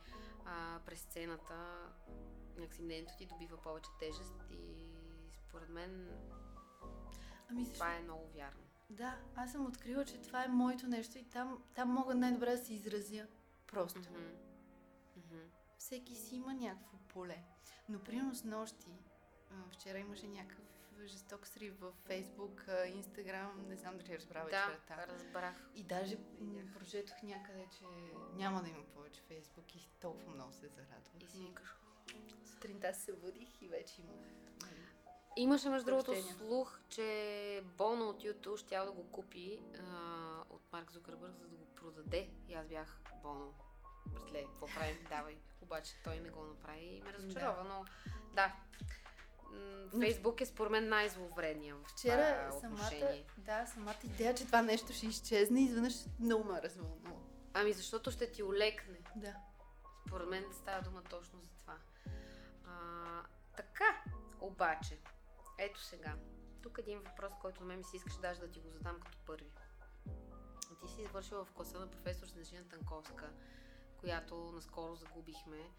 а, 0.46 0.80
през 0.86 1.00
сцената 1.00 1.90
някакси 2.58 2.82
мнението 2.82 3.14
ти 3.18 3.26
добива 3.26 3.58
повече 3.58 3.90
тежест 4.00 4.34
и 4.52 4.86
според 5.48 5.70
мен 5.70 6.10
ами, 7.50 7.66
защо? 7.66 7.74
това 7.74 7.96
е 7.96 8.00
много 8.00 8.28
вярно. 8.36 8.62
Да, 8.90 9.20
аз 9.36 9.52
съм 9.52 9.66
открила, 9.66 10.06
че 10.06 10.22
това 10.22 10.44
е 10.44 10.48
моето 10.48 10.88
нещо 10.88 11.18
и 11.18 11.24
там, 11.24 11.64
там 11.76 11.90
мога 11.90 12.16
най-добре 12.16 12.52
да 12.52 12.58
се 12.58 12.74
изразя. 12.74 13.28
Просто. 13.68 14.00
Mm-hmm. 14.00 14.51
Всеки 15.82 16.16
си 16.16 16.36
има 16.36 16.54
някакво 16.54 16.98
поле. 16.98 17.44
Но 17.90 18.00
примерно 18.00 18.36
с 18.36 18.44
нощи, 18.44 18.92
вчера 19.72 19.98
имаше 19.98 20.28
някакъв 20.28 20.66
жесток 21.06 21.48
срив 21.48 21.80
в 21.80 21.92
Фейсбук, 22.06 22.66
Инстаграм, 22.88 23.68
не 23.68 23.76
знам 23.76 23.98
дали 23.98 24.18
разбрава 24.18 24.50
да, 24.50 24.66
вечерта. 24.66 25.08
разбрах. 25.08 25.70
И 25.76 25.84
даже 25.84 26.18
прочетох 26.74 27.24
някъде, 27.24 27.68
че 27.78 27.86
няма 28.34 28.62
да 28.62 28.70
има 28.70 28.84
повече 28.96 29.22
Фейсбук 29.22 29.76
и 29.76 29.90
толкова 30.02 30.34
много 30.34 30.54
се 30.54 30.68
зарадвах. 30.68 31.22
И 31.22 31.28
си 31.28 31.40
викаш. 31.40 31.76
Сутринта 32.46 32.94
се 32.94 33.14
будих 33.14 33.62
и 33.62 33.68
вече 33.68 34.02
имах 34.02 34.26
нали, 34.62 34.86
Имаше, 35.36 35.70
между 35.70 35.86
другото, 35.86 36.16
слух, 36.38 36.80
че 36.90 37.64
Боно 37.78 38.10
от 38.10 38.24
YouTube 38.24 38.58
ще 38.58 38.78
да 38.78 38.92
го 38.92 39.12
купи 39.12 39.60
а, 39.80 40.44
от 40.50 40.62
Марк 40.72 40.92
Зукърбърг, 40.92 41.36
за 41.36 41.48
да 41.48 41.56
го 41.56 41.66
продаде. 41.66 42.30
И 42.48 42.54
аз 42.54 42.68
бях 42.68 43.02
Боно. 43.24 43.54
Братле, 44.06 44.44
какво 44.44 44.68
правим? 44.68 44.98
Давай. 45.10 45.38
Обаче 45.62 45.92
той 46.04 46.20
не 46.20 46.30
го 46.30 46.44
направи 46.44 46.86
и 46.86 47.02
ме 47.02 47.14
разочарова, 47.14 47.64
да. 47.64 47.70
но 47.70 47.86
да. 48.34 48.56
Фейсбук 50.00 50.42
е 50.42 50.46
според 50.46 50.72
мен 50.72 50.90
най-зловредния 50.90 51.76
в 51.76 51.84
Вчера 51.88 52.50
това 52.50 52.62
самата, 52.62 53.24
да, 53.38 53.66
самата 53.66 54.00
идея, 54.04 54.36
че 54.36 54.46
това 54.46 54.62
нещо 54.62 54.94
ще 54.94 55.08
изчезне, 55.08 55.62
изведнъж 55.62 55.94
много 56.20 56.44
ме 56.44 56.62
развълнува. 56.62 57.12
Ами 57.54 57.74
защото 57.74 58.12
ще 58.12 58.32
ти 58.32 58.44
олекне. 58.44 58.98
Да. 59.16 59.36
Според 60.08 60.28
мен 60.28 60.46
става 60.54 60.82
дума 60.82 61.04
точно 61.04 61.40
за 61.40 61.58
това. 61.58 61.78
А, 62.66 62.74
така, 63.58 64.04
обаче, 64.40 65.00
ето 65.58 65.84
сега. 65.84 66.16
Тук 66.62 66.78
един 66.78 67.00
въпрос, 67.00 67.34
който 67.42 67.64
мен 67.64 67.78
ми 67.78 67.84
се 67.84 67.98
искаше 67.98 68.20
даже 68.20 68.40
да 68.40 68.52
ти 68.52 68.60
го 68.60 68.70
задам 68.70 69.00
като 69.00 69.18
първи. 69.26 69.52
Ти 70.82 70.88
си 70.88 71.02
извършила 71.02 71.46
в 71.46 71.52
класа 71.52 71.80
на 71.80 71.92
професор 71.92 72.28
Снежина 72.28 72.64
Танковска, 72.70 73.34
която 74.02 74.52
наскоро 74.52 74.96
загубихме. 74.96 75.72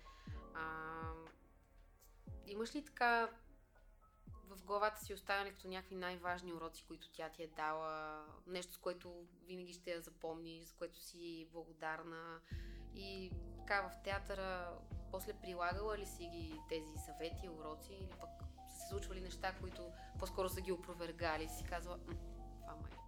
А, 0.55 0.65
имаш 2.47 2.75
ли 2.75 2.85
така 2.85 3.29
в 4.57 4.65
главата 4.65 5.05
си 5.05 5.15
останали 5.15 5.51
като 5.51 5.69
някакви 5.69 5.95
най-важни 5.95 6.53
уроци, 6.53 6.85
които 6.85 7.09
тя 7.13 7.29
ти 7.29 7.43
е 7.43 7.47
дала, 7.47 8.25
нещо 8.47 8.73
с 8.73 8.79
което 8.79 9.27
винаги 9.47 9.73
ще 9.73 9.91
я 9.91 10.01
запомниш, 10.01 10.65
за 10.65 10.75
което 10.75 10.99
си 10.99 11.49
благодарна? 11.53 12.41
И 12.95 13.33
така 13.59 13.89
в 13.89 14.03
театъра 14.05 14.79
после 15.11 15.33
прилагала 15.33 15.99
ли 15.99 16.07
си 16.07 16.27
ги 16.27 16.61
тези 16.69 16.99
съвети, 17.07 17.49
уроци 17.49 17.93
или 17.93 18.11
пък 18.21 18.31
са 18.69 18.81
се 18.81 18.89
случвали 18.89 19.21
неща, 19.21 19.55
които 19.61 19.93
по-скоро 20.19 20.49
са 20.49 20.61
ги 20.61 20.73
опровергали? 20.73 21.49
Си 21.49 21.65
казва 21.65 21.99
това 21.99 22.77
май 22.77 23.02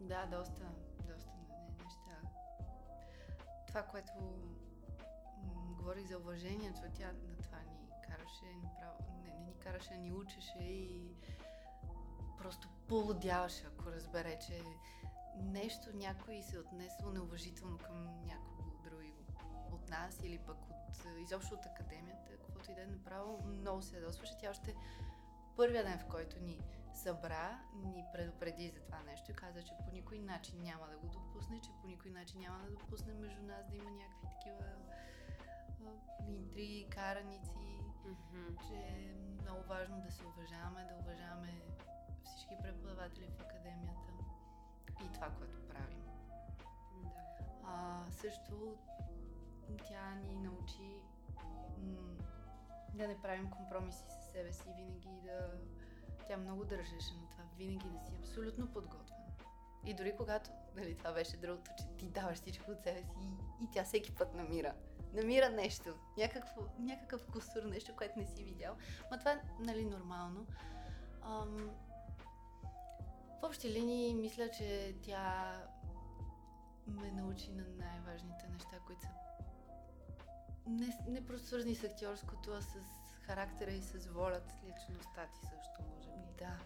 да, 0.00 0.26
доста, 0.26 0.72
доста 1.06 1.32
неща. 1.84 2.20
Това, 3.66 3.82
което 3.82 4.12
говорих 5.76 6.06
за 6.06 6.18
уважението, 6.18 6.80
тя 6.94 7.12
на 7.12 7.36
това 7.42 7.58
ни 7.58 7.90
караше, 8.08 8.54
направо, 8.62 8.98
не, 9.24 9.34
не 9.34 9.44
ни 9.44 9.54
караше, 9.54 9.96
ни 9.96 10.12
учеше 10.12 10.58
и 10.58 11.14
просто 12.38 12.68
полудяваше, 12.88 13.64
ако 13.66 13.90
разбере, 13.90 14.38
че 14.46 14.62
нещо 15.36 15.96
някой 15.96 16.42
се 16.42 16.58
отнесло 16.58 17.10
неуважително 17.10 17.78
към 17.78 18.20
някого 18.26 18.70
други 18.84 19.14
от 19.72 19.88
нас 19.88 20.18
или 20.22 20.38
пък 20.38 20.56
от, 20.70 21.06
изобщо 21.20 21.54
от 21.54 21.66
академията, 21.66 22.30
каквото 22.30 22.70
и 22.70 22.74
да 22.74 22.82
е 22.82 22.86
направо, 22.86 23.42
много 23.46 23.82
се 23.82 23.96
ядосваше. 23.96 24.38
Тя 24.40 24.50
още 24.50 24.74
първия 25.56 25.84
ден, 25.84 25.98
в 25.98 26.06
който 26.06 26.40
ни 26.40 26.60
събра, 26.94 27.60
ни 27.74 28.04
предупреди 28.12 28.70
за 28.70 28.80
това 28.80 29.02
нещо 29.02 29.30
и 29.30 29.34
каза, 29.34 29.62
че 29.62 29.74
по 29.84 29.92
никой 29.92 30.18
начин 30.18 30.62
няма 30.62 30.86
да 30.86 30.96
го 30.96 31.06
допусне, 31.06 31.60
че 31.60 31.70
по 31.80 31.86
никой 31.86 32.10
начин 32.10 32.40
няма 32.40 32.58
да 32.58 32.70
допусне 32.70 33.14
между 33.14 33.42
нас 33.42 33.70
да 33.70 33.76
има 33.76 33.90
някакви 33.90 34.28
такива 34.30 34.64
интриги, 36.28 36.88
караници, 36.90 37.80
mm-hmm. 38.06 38.68
че 38.68 38.74
е 38.74 39.14
много 39.42 39.62
важно 39.68 40.00
да 40.00 40.10
се 40.12 40.24
уважаваме, 40.26 40.84
да 40.84 40.94
уважаваме 40.94 41.62
всички 42.24 42.56
преподаватели 42.62 43.26
в 43.26 43.40
академията 43.40 44.12
и 45.04 45.12
това, 45.12 45.30
което 45.30 45.68
правим. 45.68 46.04
Да. 47.02 47.10
А, 47.64 48.04
също 48.10 48.76
тя 49.88 50.14
ни 50.14 50.36
научи 50.36 51.02
м- 51.78 52.24
да 52.94 53.08
не 53.08 53.22
правим 53.22 53.50
компромиси 53.50 54.04
с 54.08 54.32
себе 54.32 54.52
си, 54.52 54.72
винаги 54.76 55.20
да... 55.24 55.60
Тя 56.30 56.36
много 56.36 56.64
държеше 56.64 57.14
на 57.14 57.28
това, 57.30 57.44
винаги 57.56 57.88
да 57.88 58.00
си 58.00 58.12
абсолютно 58.18 58.72
подготвен. 58.72 59.18
И 59.86 59.94
дори 59.94 60.16
когато, 60.16 60.50
нали, 60.76 60.96
това 60.96 61.12
беше 61.12 61.36
другото, 61.36 61.70
че 61.78 61.84
ти 61.98 62.06
даваш 62.06 62.38
всичко 62.38 62.70
от 62.70 62.82
себе 62.82 63.02
си 63.02 63.18
и, 63.20 63.64
и 63.64 63.68
тя 63.72 63.84
всеки 63.84 64.14
път 64.14 64.34
намира 64.34 64.74
намира 65.12 65.50
нещо, 65.50 65.94
някакво, 66.18 66.62
някакъв 66.78 67.26
кусур, 67.32 67.62
нещо, 67.62 67.96
което 67.96 68.18
не 68.18 68.26
си 68.26 68.44
видял. 68.44 68.76
Ма 69.10 69.18
това 69.18 69.32
е, 69.32 69.42
нали, 69.60 69.84
нормално. 69.84 70.46
Ам, 71.22 71.70
в 73.40 73.42
общи 73.42 73.70
линии, 73.70 74.14
мисля, 74.14 74.50
че 74.50 74.96
тя 75.02 75.54
ме 76.86 77.12
научи 77.12 77.52
на 77.52 77.64
най-важните 77.78 78.48
неща, 78.52 78.78
които 78.86 79.02
са 79.02 79.08
не, 80.66 80.98
не 81.08 81.26
просто 81.26 81.46
свързани 81.46 81.74
с 81.74 81.84
актьорското, 81.84 82.50
а 82.52 82.62
с 82.62 82.74
характера 83.30 83.70
и 83.70 83.82
с 83.82 84.06
волята. 84.06 84.54
Личността 84.64 85.26
ти 85.26 85.40
също, 85.40 85.82
може 85.96 86.08
би. 86.08 86.38
Да, 86.38 86.58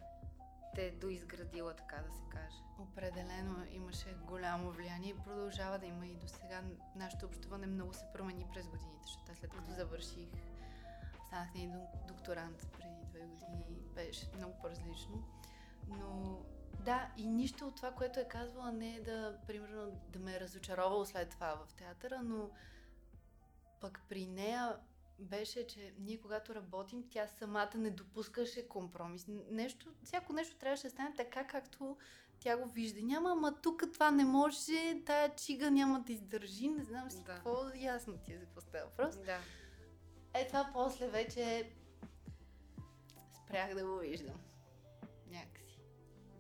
те 0.75 0.87
е 0.87 0.91
доизградила, 0.91 1.77
така 1.77 1.97
да 1.97 2.13
се 2.13 2.23
каже. 2.29 2.59
Определено 2.79 3.67
имаше 3.71 4.15
голямо 4.15 4.71
влияние 4.71 5.11
и 5.11 5.23
продължава 5.25 5.79
да 5.79 5.87
има 5.87 6.07
и 6.07 6.15
до 6.15 6.29
сега. 6.29 6.63
Нашето 6.97 7.27
общуване 7.27 7.67
много 7.67 7.95
се 7.95 8.05
промени 8.13 8.47
през 8.53 8.69
годините, 8.69 9.03
защото 9.03 9.35
след 9.41 9.51
като 9.51 9.73
завърших, 9.73 10.29
станах 11.27 11.49
и 11.55 11.71
докторант 12.09 12.69
преди 12.73 13.05
две 13.05 13.27
години, 13.27 13.81
беше 13.95 14.31
много 14.37 14.55
по-различно. 14.63 15.25
Но 15.89 16.39
да, 16.81 17.13
и 17.17 17.27
нищо 17.27 17.67
от 17.67 17.77
това, 17.77 17.93
което 17.93 18.21
е 18.21 18.29
казвала, 18.29 18.73
не 18.73 18.95
е 18.95 19.01
да, 19.01 19.39
примерно, 19.47 20.01
да 20.09 20.19
ме 20.19 20.37
е 20.37 20.41
разочаровало 20.41 21.07
след 21.07 21.31
това 21.31 21.55
в 21.67 21.75
театъра, 21.75 22.23
но 22.23 22.51
пък 23.81 24.01
при 24.09 24.27
нея 24.27 24.77
беше, 25.19 25.67
че 25.67 25.95
ние 25.99 26.21
когато 26.21 26.55
работим, 26.55 27.05
тя 27.11 27.27
самата 27.27 27.71
не 27.75 27.91
допускаше 27.91 28.69
компромис. 28.69 29.27
Нещо, 29.51 29.93
всяко 30.05 30.33
нещо 30.33 30.57
трябваше 30.57 30.83
да 30.83 30.91
стане 30.91 31.15
така, 31.17 31.47
както 31.47 31.97
тя 32.41 32.57
го 32.57 32.69
вижда. 32.69 33.03
Няма, 33.03 33.31
ама 33.33 33.61
тук 33.63 33.85
това 33.93 34.11
не 34.11 34.25
може, 34.25 35.03
тая 35.07 35.35
чига 35.35 35.71
няма 35.71 36.01
да 36.01 36.13
издържи, 36.13 36.69
не 36.69 36.85
знам 36.85 37.11
си 37.11 37.19
да. 37.19 37.25
какво, 37.25 37.71
ясно 37.75 38.19
ти 38.19 38.33
е 38.33 38.39
за 38.39 38.45
какво 38.45 38.61
става 38.61 38.85
въпрос. 38.85 39.17
Да. 39.17 39.39
Е, 40.35 40.47
това 40.47 40.71
после 40.73 41.09
вече 41.09 41.71
спрях 43.35 43.75
да 43.75 43.87
го 43.87 43.99
виждам. 43.99 44.41
Някакси. 45.31 45.81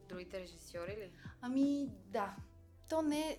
Другите 0.08 0.40
режисьори 0.40 0.90
ли? 0.90 1.10
Ами, 1.40 1.88
да. 2.06 2.36
То 2.88 3.02
не, 3.02 3.38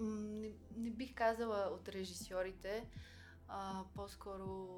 не, 0.00 0.50
не 0.76 0.90
бих 0.90 1.14
казала 1.14 1.70
от 1.72 1.88
режисьорите, 1.88 2.86
а, 3.52 3.84
по-скоро 3.94 4.68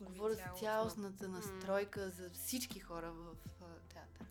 говоря 0.00 0.34
за 0.34 0.52
цялостната 0.58 1.28
настройка 1.28 2.00
mm. 2.00 2.08
за 2.08 2.30
всички 2.30 2.80
хора 2.80 3.12
в 3.12 3.36
а, 3.60 3.64
театъра. 3.88 4.28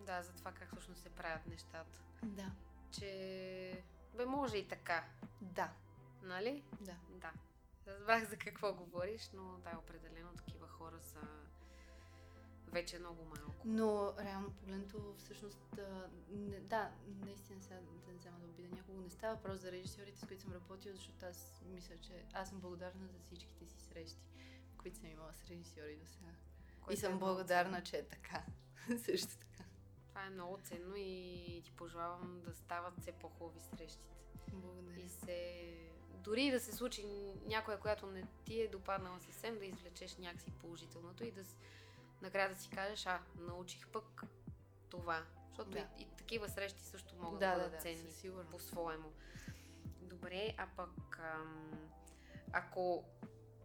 Да, 0.00 0.22
за 0.22 0.32
това 0.32 0.52
как 0.52 0.68
всъщност 0.72 1.02
се 1.02 1.10
правят 1.10 1.46
нещата. 1.46 2.02
Да. 2.22 2.50
Че 2.90 3.84
бе 4.16 4.26
може 4.26 4.56
и 4.56 4.68
така. 4.68 5.04
Да. 5.40 5.72
Нали? 6.22 6.64
Да. 6.80 6.96
Да. 7.10 7.32
Разбрах 7.86 8.28
за 8.28 8.36
какво 8.36 8.74
говориш, 8.74 9.30
но 9.34 9.58
да, 9.58 9.78
определено 9.78 10.28
такива 10.36 10.68
хора 10.68 11.00
са 11.00 11.20
вече 12.74 12.98
много 12.98 13.24
малко. 13.24 13.62
Но 13.64 14.12
реално 14.24 14.50
погледнато, 14.50 15.14
всъщност, 15.18 15.58
да, 15.76 16.08
не, 16.30 16.60
да, 16.60 16.90
наистина 17.24 17.62
сега 17.62 17.76
да 17.76 18.12
не 18.12 18.18
взема 18.18 18.38
да 18.38 18.46
обида 18.46 18.68
някого. 18.76 19.00
Не 19.00 19.10
става 19.10 19.34
въпрос 19.34 19.60
за 19.60 19.72
режисьорите, 19.72 20.18
с 20.18 20.26
които 20.26 20.42
съм 20.42 20.52
работила, 20.52 20.94
защото 20.94 21.26
аз 21.26 21.62
мисля, 21.66 21.94
че 22.00 22.24
аз 22.32 22.48
съм 22.48 22.60
благодарна 22.60 23.06
за 23.08 23.18
всичките 23.18 23.66
си 23.66 23.80
срещи, 23.80 24.22
които 24.78 24.96
съм 24.96 25.10
имала 25.10 25.32
с 25.32 25.50
режисьори 25.50 25.96
до 25.96 26.06
сега. 26.06 26.30
И 26.90 26.96
съм 26.96 27.14
е 27.14 27.18
благодарна, 27.18 27.82
че 27.82 27.96
е 27.96 28.08
така. 28.08 28.42
Също 29.04 29.38
така. 29.38 29.64
Това 30.08 30.26
е 30.26 30.30
много 30.30 30.58
ценно 30.62 30.94
и 30.96 31.62
ти 31.64 31.72
пожелавам 31.72 32.40
да 32.44 32.54
стават 32.54 32.94
все 33.00 33.12
по-хубави 33.12 33.60
срещите. 33.60 34.14
Благодаря. 34.52 35.00
И 35.00 35.08
се... 35.08 35.70
Дори 36.14 36.50
да 36.50 36.60
се 36.60 36.72
случи 36.72 37.06
някоя, 37.46 37.80
която 37.80 38.06
не 38.06 38.24
ти 38.44 38.60
е 38.60 38.68
допаднала 38.68 39.20
съвсем, 39.20 39.58
да 39.58 39.64
извлечеш 39.64 40.16
някакси 40.16 40.50
положителното 40.50 41.24
и 41.24 41.30
да. 41.30 41.42
Накрая 42.22 42.48
да 42.48 42.56
си 42.56 42.70
кажеш, 42.70 43.06
а, 43.06 43.20
научих 43.36 43.88
пък 43.88 44.22
това. 44.90 45.24
Защото 45.48 45.70
Да. 45.70 45.78
и, 45.78 46.02
и 46.02 46.06
такива 46.16 46.48
срещи 46.48 46.82
също 46.82 47.16
могат 47.16 47.40
Да, 47.40 47.46
да, 47.46 47.52
да, 47.52 47.58
бъдат 47.58 47.72
да, 47.72 47.78
ценни 47.78 48.44
по-своему. 48.50 49.12
Добре, 50.00 50.54
а 50.58 50.68
пък 50.76 51.18
ам, 51.18 51.90
ако 52.52 53.04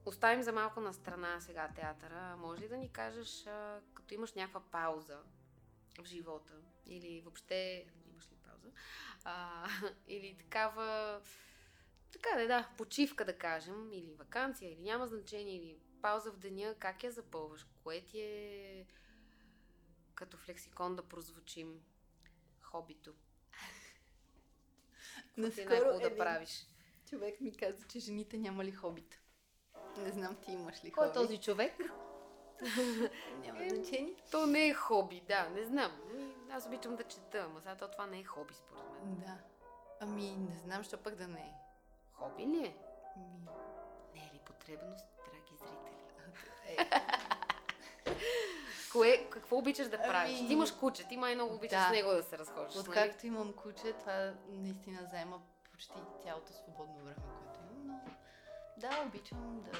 оставим 0.05 0.43
за 0.43 0.51
малко 0.51 0.81
на 0.81 0.93
страна 0.93 1.39
сега 1.39 1.69
театъра, 1.75 2.35
може 2.37 2.61
ли 2.61 2.67
да 2.67 2.77
ни 2.77 2.91
кажеш, 2.91 3.47
а, 3.47 3.81
като 3.93 4.13
имаш 4.13 4.33
някаква 4.33 4.61
пауза 4.71 5.19
в 6.01 6.05
живота 6.05 6.53
или 6.85 7.21
въобще 7.21 7.85
имаш 8.11 8.31
ли 8.31 8.35
пауза, 8.35 8.71
а, 9.23 9.67
или 10.07 10.37
такава 10.37 11.21
така 12.11 12.29
да, 12.37 12.47
да, 12.47 12.69
почивка 12.77 13.25
да 13.25 13.37
кажем, 13.37 13.93
или 13.93 14.13
вакансия, 14.13 14.71
или 14.71 14.81
няма 14.81 15.07
значение, 15.07 15.55
или 15.55 15.79
пауза 16.01 16.31
в 16.31 16.37
деня, 16.37 16.75
как 16.79 17.03
я 17.03 17.11
запълваш? 17.11 17.65
Кое 17.89 18.01
ти 18.01 18.21
е 18.21 18.85
като 20.15 20.37
в 20.37 20.49
лексикон 20.49 20.95
да 20.95 21.03
прозвучим 21.03 21.81
хобито? 22.61 23.13
Какво 25.35 25.51
ти 25.51 25.61
е 25.61 25.65
най-хубаво 25.65 25.99
да 25.99 26.17
правиш? 26.17 26.67
човек 27.09 27.41
ми 27.41 27.57
каза, 27.57 27.87
че 27.87 27.99
жените 27.99 28.37
нямали 28.37 28.71
хобита. 28.71 29.17
Не 29.97 30.11
знам 30.11 30.35
ти 30.35 30.51
имаш 30.51 30.83
ли 30.83 30.91
Кой 30.91 31.05
е 31.05 31.09
хоби. 31.09 31.19
този 31.19 31.37
човек? 31.37 31.73
Няма 33.41 33.63
Е, 33.65 33.69
значение. 33.69 34.15
То 34.31 34.45
не 34.45 34.67
е 34.67 34.73
хоби, 34.73 35.21
да, 35.21 35.49
не 35.49 35.63
знам. 35.65 35.91
Аз 36.51 36.65
обичам 36.65 36.95
да 36.95 37.03
чета, 37.03 37.39
ама 37.39 37.61
сега 37.61 37.75
то 37.75 37.91
това 37.91 38.07
не 38.07 38.19
е 38.19 38.23
хоби 38.23 38.53
според 38.53 38.83
мен. 38.83 39.15
Да. 39.15 39.37
Ами, 39.99 40.35
не 40.35 40.55
знам, 40.57 40.83
що 40.83 40.97
пък 40.97 41.15
да 41.15 41.27
не 41.27 41.39
е. 41.39 41.53
Хоби 42.13 42.47
ли 42.47 42.57
е? 42.57 42.77
Ми, 43.17 43.47
Не 44.15 44.21
е 44.21 44.33
ли 44.33 44.39
потребност, 44.45 45.05
драги 45.25 45.55
зрители? 45.55 45.99
е, 46.67 47.18
Кое, 48.91 49.29
какво 49.29 49.57
обичаш 49.57 49.87
да 49.87 49.97
правиш? 49.99 50.37
Ами- 50.37 50.47
Ти 50.47 50.53
имаш 50.53 50.71
куче, 50.71 51.07
ти 51.07 51.17
май 51.17 51.35
много 51.35 51.55
обичаш 51.55 51.79
Да. 51.79 51.87
с 51.87 51.91
него 51.91 52.09
да 52.09 52.23
се 52.23 52.37
разхождаш. 52.37 52.75
нали? 52.75 52.87
Откакто 52.89 53.27
имам 53.27 53.53
куче, 53.53 53.93
това 53.93 54.33
наистина 54.47 55.05
заема 55.05 55.41
почти 55.63 55.93
цялото 56.23 56.53
свободно 56.53 56.95
време, 56.95 57.15
което 57.15 57.59
имам, 57.63 57.87
но 57.87 57.99
да, 58.79 59.03
обичам 59.07 59.61
да 59.61 59.71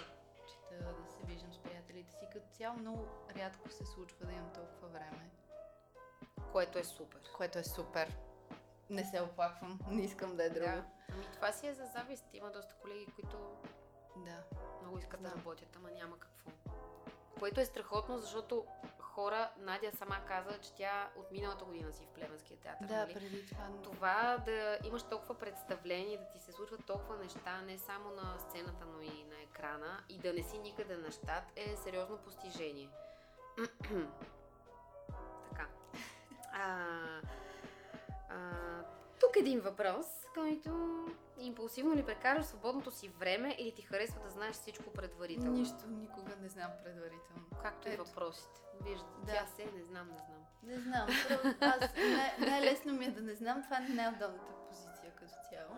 чета, 0.48 0.84
да 0.96 1.12
се 1.12 1.24
виждам 1.26 1.54
с 1.54 1.58
приятелите 1.58 2.12
си. 2.12 2.28
Като 2.34 2.46
цяло 2.50 2.76
много 2.76 3.06
рядко 3.32 3.70
се 3.70 3.86
случва 3.86 4.26
да 4.26 4.32
имам 4.32 4.50
толкова 4.50 4.88
време, 4.88 5.30
Което 6.52 6.80
е 6.80 6.84
супер. 6.84 7.20
което 7.34 7.60
е 7.60 7.64
супер. 7.64 8.18
Не 8.90 9.04
се 9.06 9.22
оплаквам, 9.22 9.80
не 9.90 10.02
искам 10.02 10.36
да 10.36 10.44
е 10.44 10.50
друго. 10.50 10.66
Да. 10.66 10.84
Ами 11.10 11.26
това 11.34 11.52
си 11.52 11.68
е 11.68 11.74
за 11.74 11.86
завист. 11.86 12.26
Има 12.34 12.52
доста 12.52 12.76
колеги, 12.76 13.08
които 13.16 13.38
Да. 14.18 14.44
много 14.82 14.98
искат 14.98 15.22
да 15.22 15.28
Знам. 15.28 15.40
работят, 15.40 15.76
ама 15.76 15.92
няма 15.92 16.20
какво. 16.20 16.50
Което 17.40 17.62
е 17.62 17.66
страхотно, 17.66 18.18
защото 18.18 18.66
хора, 19.10 19.52
Надя 19.58 19.92
сама 19.92 20.16
каза, 20.28 20.60
че 20.62 20.74
тя 20.74 21.10
от 21.16 21.32
миналата 21.32 21.66
година 21.66 21.94
си 21.94 22.06
в 22.06 22.14
Плевенския 22.14 22.58
театър. 22.58 22.88
Да, 22.88 22.98
нали? 22.98 23.14
преди 23.14 23.46
това. 23.46 23.68
Това 23.84 24.38
да 24.46 24.78
имаш 24.84 25.04
толкова 25.04 25.40
представление, 25.40 26.18
да 26.18 26.28
ти 26.28 26.40
се 26.40 26.52
случват 26.52 26.86
толкова 26.86 27.18
неща, 27.18 27.62
не 27.62 27.78
само 27.78 28.10
на 28.10 28.38
сцената, 28.40 28.86
но 28.86 29.02
и 29.02 29.24
на 29.24 29.42
екрана, 29.42 30.04
и 30.10 30.18
да 30.18 30.34
не 30.34 30.44
си 30.44 30.58
никъде 30.58 30.98
на 30.98 31.12
щат, 31.12 31.44
е 31.56 31.76
сериозно 31.76 32.18
постижение. 32.18 32.90
така. 35.50 35.68
А, 36.54 36.96
а, 38.30 38.38
тук 39.20 39.36
един 39.36 39.60
въпрос, 39.60 40.19
който 40.34 41.06
импулсивно 41.40 41.96
ли 41.96 42.06
прекараш 42.06 42.46
свободното 42.46 42.92
си 42.92 43.10
време 43.10 43.56
или 43.60 43.76
ти 43.76 43.82
харесва 43.82 44.20
да 44.24 44.30
знаеш 44.30 44.56
всичко 44.56 44.94
предварително? 44.94 45.52
Нищо 45.52 45.88
никога 45.88 46.36
не 46.36 46.50
знам 46.50 46.72
предварително. 46.84 47.44
Както 47.62 47.90
и 47.90 47.92
Ето. 47.92 48.06
въпросите. 48.06 48.62
Вижда, 48.82 49.06
Да. 49.20 49.34
тя 49.34 49.46
се, 49.46 49.66
не 49.66 49.84
знам, 49.84 50.08
не 50.08 50.18
знам. 50.18 50.46
Не 50.64 50.80
знам. 50.80 51.08
Аз 51.62 51.96
най- 51.96 52.50
най-лесно 52.50 52.94
ми 52.94 53.06
е 53.06 53.12
да 53.12 53.22
не 53.22 53.36
знам. 53.36 53.64
Това 53.64 53.78
е 53.78 53.82
най-удобната 53.82 54.54
позиция 54.70 55.12
като 55.16 55.34
цяло. 55.50 55.76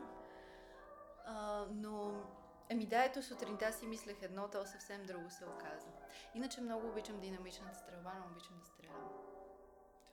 А, 1.26 1.66
но, 1.72 2.24
еми 2.70 2.86
да, 2.86 3.04
ето 3.04 3.24
сутринта 3.24 3.74
си 3.74 3.88
мислех 3.88 4.22
едно, 4.22 4.48
то 4.48 4.66
съвсем 4.66 5.04
друго 5.04 5.30
се 5.30 5.46
оказа. 5.46 5.88
Иначе 6.36 6.62
много 6.62 6.88
обичам 6.88 7.20
динамичната 7.20 7.76
стрелба, 7.76 8.12
но 8.20 8.26
обичам 8.32 8.60
да 8.60 8.66
стрелям. 8.66 9.10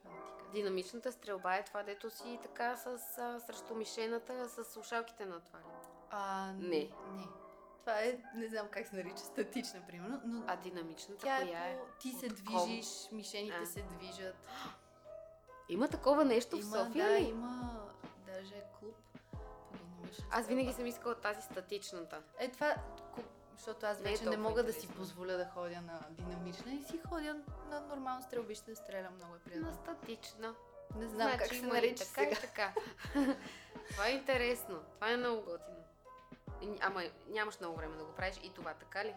Казвам. 0.09 0.51
Динамичната 0.53 1.11
стрелба 1.11 1.55
е 1.55 1.65
това, 1.65 1.83
дето 1.83 2.09
си 2.09 2.39
така 2.41 2.75
с, 2.75 2.87
а, 3.17 3.39
срещу 3.39 3.75
мишената 3.75 4.49
с 4.49 4.63
слушалките 4.63 5.25
на 5.25 5.39
това. 5.39 5.59
А, 6.11 6.51
Не. 6.53 6.89
Не. 7.13 7.27
Това 7.79 7.99
е, 7.99 8.17
не 8.35 8.47
знам 8.47 8.67
как 8.71 8.87
се 8.87 8.95
нарича, 8.95 9.17
статична, 9.17 9.81
примерно, 9.87 10.21
но 10.25 10.43
А 10.47 10.55
динамичната 10.55 11.25
тя 11.25 11.37
коя 11.41 11.65
е 11.65 11.71
е? 11.71 11.77
по... 11.77 11.85
Ти 11.99 12.11
се 12.11 12.27
движиш, 12.27 12.87
мишените 13.11 13.57
А. 13.63 13.65
се 13.65 13.81
движат. 13.81 14.47
Има 15.69 15.87
такова 15.87 16.25
нещо 16.25 16.57
в 16.57 16.59
Има, 16.59 16.77
София 16.77 17.09
да, 17.09 17.19
ли? 17.19 17.23
има 17.23 17.79
даже 18.25 18.63
клуб 18.79 18.95
по 19.31 19.37
динамична 19.77 20.25
Аз 20.31 20.47
винаги 20.47 20.73
съм 20.73 20.85
искала 20.85 21.15
тази 21.15 21.41
статичната. 21.41 22.21
Е, 22.39 22.51
това, 22.51 22.75
защото 23.59 23.85
аз 23.85 23.99
Не 23.99 24.09
е 24.09 24.11
вече 24.11 24.19
не, 24.19 24.25
толкова 24.25 24.49
мога 24.49 24.63
да 24.63 24.73
си 24.73 24.77
интересно. 24.77 24.95
позволя 24.97 25.33
да 25.33 25.45
ходя 25.45 25.81
на 25.81 25.99
динамична 26.09 26.71
и 26.71 26.83
си 26.83 26.99
ходя 27.09 27.35
на 27.69 27.79
нормално 27.81 28.21
стрелбище 28.23 28.71
да 28.71 28.75
стрелям 28.75 29.15
много 29.15 29.33
е 29.33 29.37
На 29.37 29.43
приятно. 29.45 29.73
статична. 29.73 30.53
Не 30.95 31.07
знам 31.07 31.31
как 31.37 31.47
се 31.47 31.55
и 31.55 31.61
нарича 31.61 32.03
така 32.05 32.23
и 32.23 32.35
сега. 32.35 32.41
така. 32.41 32.73
това 33.89 34.07
е 34.07 34.11
интересно. 34.11 34.79
Това 34.95 35.09
е 35.09 35.17
много 35.17 35.41
готино. 35.41 35.77
И- 36.61 36.79
Ама 36.81 37.03
нямаш 37.27 37.59
много 37.59 37.75
време 37.77 37.97
да 37.97 38.03
го 38.03 38.11
правиш 38.11 38.39
и 38.43 38.53
това, 38.53 38.73
така 38.73 39.05
ли? 39.05 39.15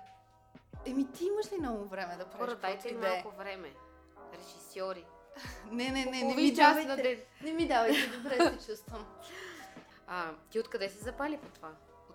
Еми 0.86 1.12
ти 1.12 1.24
имаш 1.24 1.52
ли 1.52 1.58
много 1.58 1.84
време 1.84 2.16
да 2.16 2.24
правиш 2.24 2.38
Хора, 2.40 2.56
дайте 2.56 2.88
им 2.88 2.96
и 2.96 3.00
да 3.00 3.08
е? 3.08 3.10
малко 3.12 3.30
време. 3.30 3.72
Режисьори. 4.34 5.06
Не, 5.70 5.84
не, 5.84 6.04
не, 6.04 6.22
не 6.22 6.34
ми 6.34 6.50
на 6.50 6.54
давайте. 6.56 7.26
Не 7.42 7.52
ми 7.52 7.68
давайте, 7.68 8.06
добре 8.08 8.36
се 8.58 8.66
чувствам. 8.66 9.06
А, 10.06 10.30
ти 10.50 10.60
откъде 10.60 10.88
се 10.88 10.98
запали 10.98 11.38
по 11.38 11.48
това? 11.48 11.70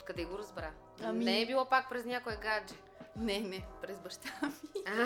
Откъде 0.08 0.26
го 0.26 0.38
разбра? 0.38 0.72
Ами- 1.04 1.26
Не 1.26 1.42
е 1.42 1.46
било 1.46 1.66
пак 1.66 1.90
през 1.90 2.06
някое 2.06 2.38
гадже. 2.38 2.76
Не, 3.16 3.40
не, 3.40 3.66
през 3.82 4.00
баща 4.00 4.30
ми. 4.44 4.84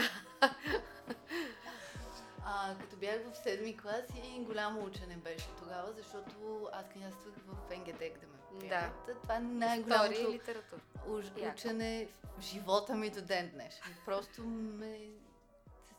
А, 2.45 2.75
като 2.77 2.95
бях 2.95 3.15
в 3.23 3.37
седми 3.37 3.77
клас 3.77 4.05
и 4.25 4.39
голямо 4.39 4.85
учене 4.85 5.17
беше 5.17 5.47
тогава, 5.59 5.93
защото 5.93 6.69
аз 6.73 6.85
кандидатствах 6.85 7.33
в 7.37 7.77
НГД 7.77 7.99
да 7.99 8.27
ме 8.27 8.59
приемат. 8.59 8.93
Това 9.23 9.35
е 9.35 9.37
История 9.37 9.41
най-голямото 9.41 10.31
литература. 10.31 10.81
уж, 11.07 11.25
учене 11.53 12.07
в 12.37 12.41
живота 12.41 12.95
ми 12.95 13.09
до 13.09 13.21
ден 13.21 13.51
днешен. 13.53 13.95
Просто 14.05 14.43
ме... 14.43 15.09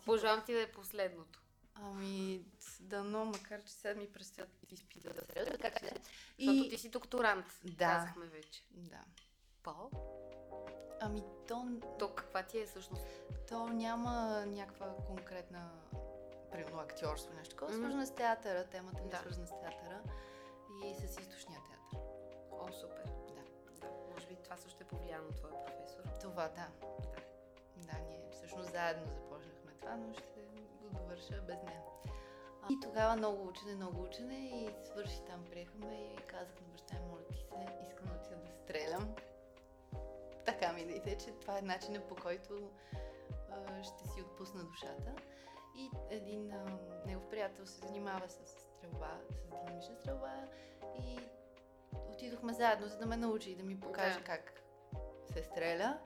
Пожелавам 0.06 0.44
ти 0.44 0.52
да 0.52 0.62
е 0.62 0.72
последното. 0.72 1.40
Ами, 1.74 2.40
дано, 2.96 3.24
макар 3.24 3.62
че 3.64 3.72
сега 3.72 3.94
ми 3.94 4.12
предстоят 4.12 4.50
изпита 4.70 5.14
да 5.14 5.20
сериозно, 5.32 5.52
така 5.52 5.70
че... 5.78 5.92
Защото 6.38 6.68
ти 6.68 6.78
си 6.78 6.88
докторант. 6.88 7.46
Да. 7.64 7.86
Казахме 7.86 8.26
вече. 8.26 8.62
Да. 8.70 9.00
По? 9.62 9.90
Ами, 11.00 11.22
то, 11.48 11.66
То 11.98 12.14
каква 12.14 12.42
ти 12.42 12.58
е 12.58 12.66
всъщност? 12.66 13.02
то 13.48 13.68
няма 13.68 14.44
някаква 14.46 14.94
конкретна 15.06 15.70
примерно 16.52 16.78
актьорство, 16.80 17.34
нещо 17.34 17.50
такова. 17.54 17.72
Свързано 17.72 18.06
с 18.06 18.14
театъра, 18.14 18.64
темата 18.64 19.02
ми 19.02 19.10
Да. 19.10 19.16
е 19.16 19.20
свързана 19.20 19.46
с 19.46 19.50
театъра 19.50 20.02
и 20.84 20.94
с 20.94 21.20
източния 21.20 21.60
театър. 21.60 21.98
О, 22.52 22.72
супер. 22.72 23.04
Да. 23.04 23.42
Да. 23.80 23.88
Може 24.14 24.26
би 24.26 24.36
това 24.44 24.56
също 24.56 24.82
е 24.82 24.86
повлияно 24.86 25.28
от 25.28 25.36
твоя 25.36 25.64
професор. 25.64 26.02
Това, 26.20 26.48
да. 26.48 26.68
Да. 26.80 27.22
Да, 27.76 27.98
ние 27.98 28.30
всъщност 28.32 28.70
заедно 28.72 29.06
започнахме 29.14 29.72
това, 29.80 29.96
но 29.96 30.12
ще 30.12 30.40
го 30.82 30.88
довърша 30.98 31.42
без 31.46 31.62
нея. 31.62 31.82
И 32.70 32.80
тогава 32.80 33.16
много 33.16 33.48
учене, 33.48 33.74
много 33.74 34.02
учене 34.02 34.34
и 34.34 34.70
свърши 34.84 35.20
там, 35.26 35.44
приехаме 35.50 35.94
и 35.94 36.16
казах 36.16 36.60
на 36.60 36.68
баща 36.72 36.94
ми, 36.94 37.06
моля 37.10 37.24
ти 37.30 37.36
се, 37.36 37.44
искам 37.88 38.06
да 38.06 38.12
отида 38.14 38.36
да 38.36 38.52
стрелям. 38.52 39.14
Така 40.46 40.72
ми 40.72 40.84
дойде, 40.84 41.18
че 41.18 41.30
това 41.32 41.58
е 41.58 41.62
начинът 41.62 42.08
по 42.08 42.14
който 42.14 42.70
а, 43.50 43.82
ще 43.82 44.08
си 44.08 44.22
отпусна 44.22 44.64
душата. 44.64 45.12
И 45.76 45.90
един 46.10 46.52
а, 46.52 46.78
негов 47.06 47.28
приятел 47.30 47.66
се 47.66 47.86
занимава 47.86 48.28
с 48.28 48.46
стрелба, 48.46 49.20
с 49.30 49.46
динамична 49.50 49.96
стрелба 49.96 50.48
и 50.98 51.18
отидохме 52.10 52.52
заедно, 52.52 52.88
за 52.88 52.98
да 52.98 53.06
ме 53.06 53.16
научи 53.16 53.50
и 53.50 53.56
да 53.56 53.64
ми 53.64 53.80
покаже 53.80 54.18
Да. 54.18 54.24
как 54.24 54.62
се 55.32 55.42
стреля. 55.42 55.98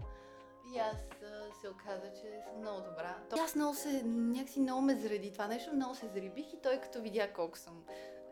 И 0.74 0.78
аз 0.78 0.96
а, 0.96 1.54
се 1.60 1.68
оказа, 1.68 2.12
че 2.12 2.42
съм 2.44 2.60
много 2.60 2.80
добра. 2.80 3.16
То... 3.30 3.36
Аз 3.44 3.54
много 3.54 3.74
се, 3.74 4.02
някакси 4.04 4.60
много 4.60 4.80
ме 4.80 4.94
зареди 4.94 5.32
това 5.32 5.46
нещо, 5.46 5.74
много 5.74 5.94
се 5.94 6.06
зарибих 6.06 6.52
и 6.52 6.62
той 6.62 6.80
като 6.80 7.02
видя 7.02 7.32
колко 7.32 7.58
съм 7.58 7.84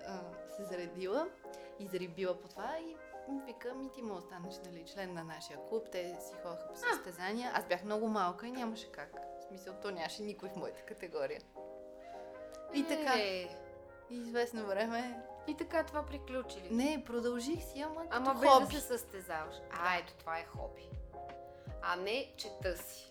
а, 0.06 0.20
се 0.56 0.64
заредила 0.64 1.28
и 1.78 1.86
зарибила 1.86 2.40
по 2.40 2.48
това 2.48 2.78
и 2.78 2.96
вика, 3.46 3.74
ми 3.74 3.92
ти 3.92 4.02
му 4.02 4.14
останеш 4.14 4.54
нали, 4.66 4.84
член 4.84 5.14
на 5.14 5.24
нашия 5.24 5.58
клуб, 5.68 5.88
те 5.92 6.16
си 6.20 6.34
ходеха 6.42 6.68
по 6.68 6.76
състезания. 6.76 7.50
Аз 7.54 7.66
бях 7.66 7.84
много 7.84 8.08
малка 8.08 8.46
и 8.46 8.52
нямаше 8.52 8.92
как. 8.92 9.16
В 9.40 9.42
смисъл, 9.42 9.74
то 9.82 9.90
нямаше 9.90 10.22
никой 10.22 10.48
в 10.48 10.56
моята 10.56 10.82
категория. 10.82 11.40
И 12.74 12.84
така. 12.84 13.12
Е, 13.18 13.48
И 14.10 14.16
известно 14.16 14.66
време... 14.66 15.22
И 15.46 15.56
така 15.56 15.84
това 15.84 16.02
приключи 16.06 16.60
ли? 16.60 16.68
Не, 16.70 17.04
продължих 17.06 17.64
си, 17.64 17.80
ама 17.80 18.06
Ама 18.10 18.34
без 18.34 18.50
хоби. 18.50 18.64
да 18.64 18.80
се 18.80 18.80
състезаваш. 18.80 19.54
А, 19.70 19.98
ето 19.98 20.14
това 20.14 20.38
е 20.38 20.44
хоби. 20.44 20.90
А 21.86 21.96
не 21.96 22.32
чета 22.36 22.76
си. 22.76 23.10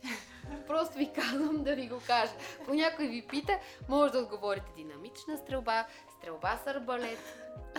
Просто 0.67 0.97
ви 0.97 1.13
казвам 1.13 1.63
да 1.63 1.75
ви 1.75 1.87
го 1.87 2.01
кажа. 2.07 2.33
Ако 2.61 2.73
някой 2.73 3.07
ви 3.07 3.27
пита, 3.27 3.59
може 3.89 4.13
да 4.13 4.19
отговорите 4.19 4.71
динамична 4.75 5.37
стрелба, 5.37 5.87
стрелба 6.17 6.59
с 6.63 6.67
арбалет, 6.67 7.19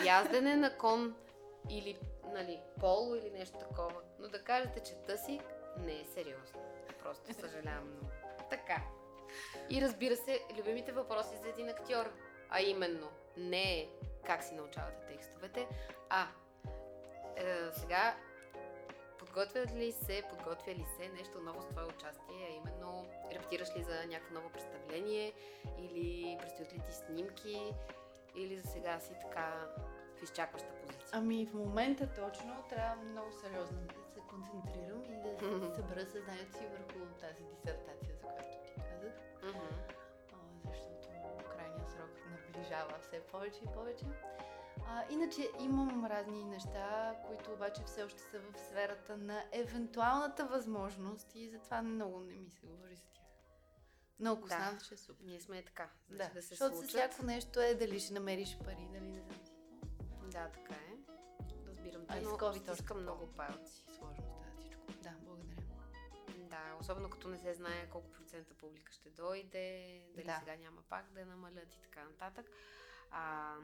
яздене 0.04 0.56
на 0.56 0.78
кон 0.78 1.14
или 1.70 1.98
нали, 2.32 2.60
поло 2.80 3.14
или 3.14 3.30
нещо 3.30 3.58
такова. 3.58 4.00
Но 4.18 4.28
да 4.28 4.44
кажете 4.44 4.80
чета 4.80 5.18
си, 5.18 5.40
не 5.78 5.92
е 5.92 6.04
сериозно. 6.04 6.60
Просто 7.02 7.34
съжалявам 7.34 7.90
много. 7.90 8.10
Така. 8.50 8.82
И 9.70 9.82
разбира 9.82 10.16
се, 10.16 10.40
любимите 10.58 10.92
въпроси 10.92 11.36
за 11.42 11.48
един 11.48 11.68
актьор. 11.68 12.12
А 12.50 12.60
именно, 12.60 13.08
не 13.36 13.78
е 13.78 13.88
как 14.26 14.44
си 14.44 14.54
научавате 14.54 15.06
текстовете, 15.08 15.66
а 16.10 16.26
е, 17.36 17.72
сега 17.72 18.14
подготвят 19.34 19.74
ли 19.74 19.92
се, 19.92 20.22
подготвя 20.30 20.74
ли 20.74 20.84
се 20.96 21.08
нещо 21.08 21.40
ново 21.40 21.62
с 21.62 21.66
твое 21.66 21.84
участие, 21.84 22.48
а 22.50 22.52
именно 22.52 23.06
рептираш 23.32 23.76
ли 23.76 23.82
за 23.82 24.06
някакво 24.06 24.34
ново 24.34 24.50
представление 24.50 25.32
или 25.78 26.38
предстоят 26.40 26.72
ли 26.72 26.78
ти 26.78 26.92
снимки 26.92 27.74
или 28.36 28.58
за 28.58 28.68
сега 28.68 29.00
си 29.00 29.12
така 29.22 29.66
в 30.18 30.22
изчакваща 30.22 30.68
позиция? 30.74 31.08
Ами 31.12 31.46
в 31.46 31.54
момента 31.54 32.06
точно 32.14 32.64
трябва 32.68 33.04
много 33.04 33.32
сериозно 33.32 33.78
да 33.80 34.04
се 34.14 34.20
концентрирам 34.20 35.04
и 35.04 35.22
да 35.22 35.74
събера 35.76 36.06
съзнанието 36.06 36.52
си 36.58 36.64
върху 36.72 37.06
тази 37.20 37.44
дисертация, 37.44 38.14
за 38.14 38.22
която 38.22 38.56
ти 38.66 38.74
казах. 38.74 39.14
А, 39.42 39.52
защото 40.70 41.08
крайният 41.56 41.90
срок 41.90 42.10
наближава 42.30 42.98
все 43.02 43.20
повече 43.20 43.60
и 43.64 43.74
повече. 43.74 44.04
А, 44.88 45.04
иначе 45.10 45.50
имам 45.60 46.04
разни 46.04 46.44
неща, 46.44 47.14
които 47.26 47.52
обаче 47.52 47.82
все 47.86 48.02
още 48.02 48.22
са 48.22 48.40
в 48.40 48.58
сферата 48.58 49.16
на 49.16 49.44
евентуалната 49.52 50.46
възможност 50.46 51.34
и 51.34 51.48
затова 51.48 51.82
много 51.82 52.20
не 52.20 52.34
ми 52.34 52.50
се 52.50 52.66
говори 52.66 52.96
за 52.96 53.02
тях. 53.04 53.24
Но 54.20 54.32
ако 54.32 54.40
Да. 54.42 54.54
станат, 54.54 54.82
ще 54.82 54.94
е 54.94 54.98
супер. 54.98 55.24
Ние 55.24 55.40
сме 55.40 55.62
така. 55.62 55.88
Да, 56.08 56.14
Значи 56.16 56.34
да 56.34 56.42
се 56.42 56.48
защото 56.48 56.74
случат. 56.76 56.90
всяко 56.90 57.26
нещо 57.26 57.60
е 57.60 57.74
дали 57.74 58.00
ще 58.00 58.14
намериш 58.14 58.58
пари, 58.58 58.88
дали 58.92 59.08
не 59.08 59.20
знам. 59.20 59.40
Да, 60.22 60.48
така 60.48 60.74
е. 60.74 60.94
Разбирам 61.66 62.04
А 62.08 62.20
с 62.20 62.22
но 62.22 62.30
COVID 62.30 62.48
още 62.60 62.74
стискам 62.74 63.02
много 63.02 63.26
палци. 63.26 63.84
Сложно 63.88 64.24
става 64.24 64.52
всичко. 64.58 64.82
Да, 65.02 65.12
благодаря. 65.20 65.62
Да, 66.36 66.76
особено 66.80 67.10
като 67.10 67.28
не 67.28 67.38
се 67.38 67.54
знае 67.54 67.88
колко 67.90 68.10
процента 68.10 68.54
публика 68.54 68.92
ще 68.92 69.10
дойде, 69.10 70.00
дали 70.14 70.26
Да. 70.26 70.36
сега 70.38 70.56
няма 70.56 70.82
пак 70.82 71.12
да 71.12 71.26
намалят 71.26 71.74
и 71.74 71.80
така 71.80 72.04
нататък. 72.04 72.46
А, 73.10 73.54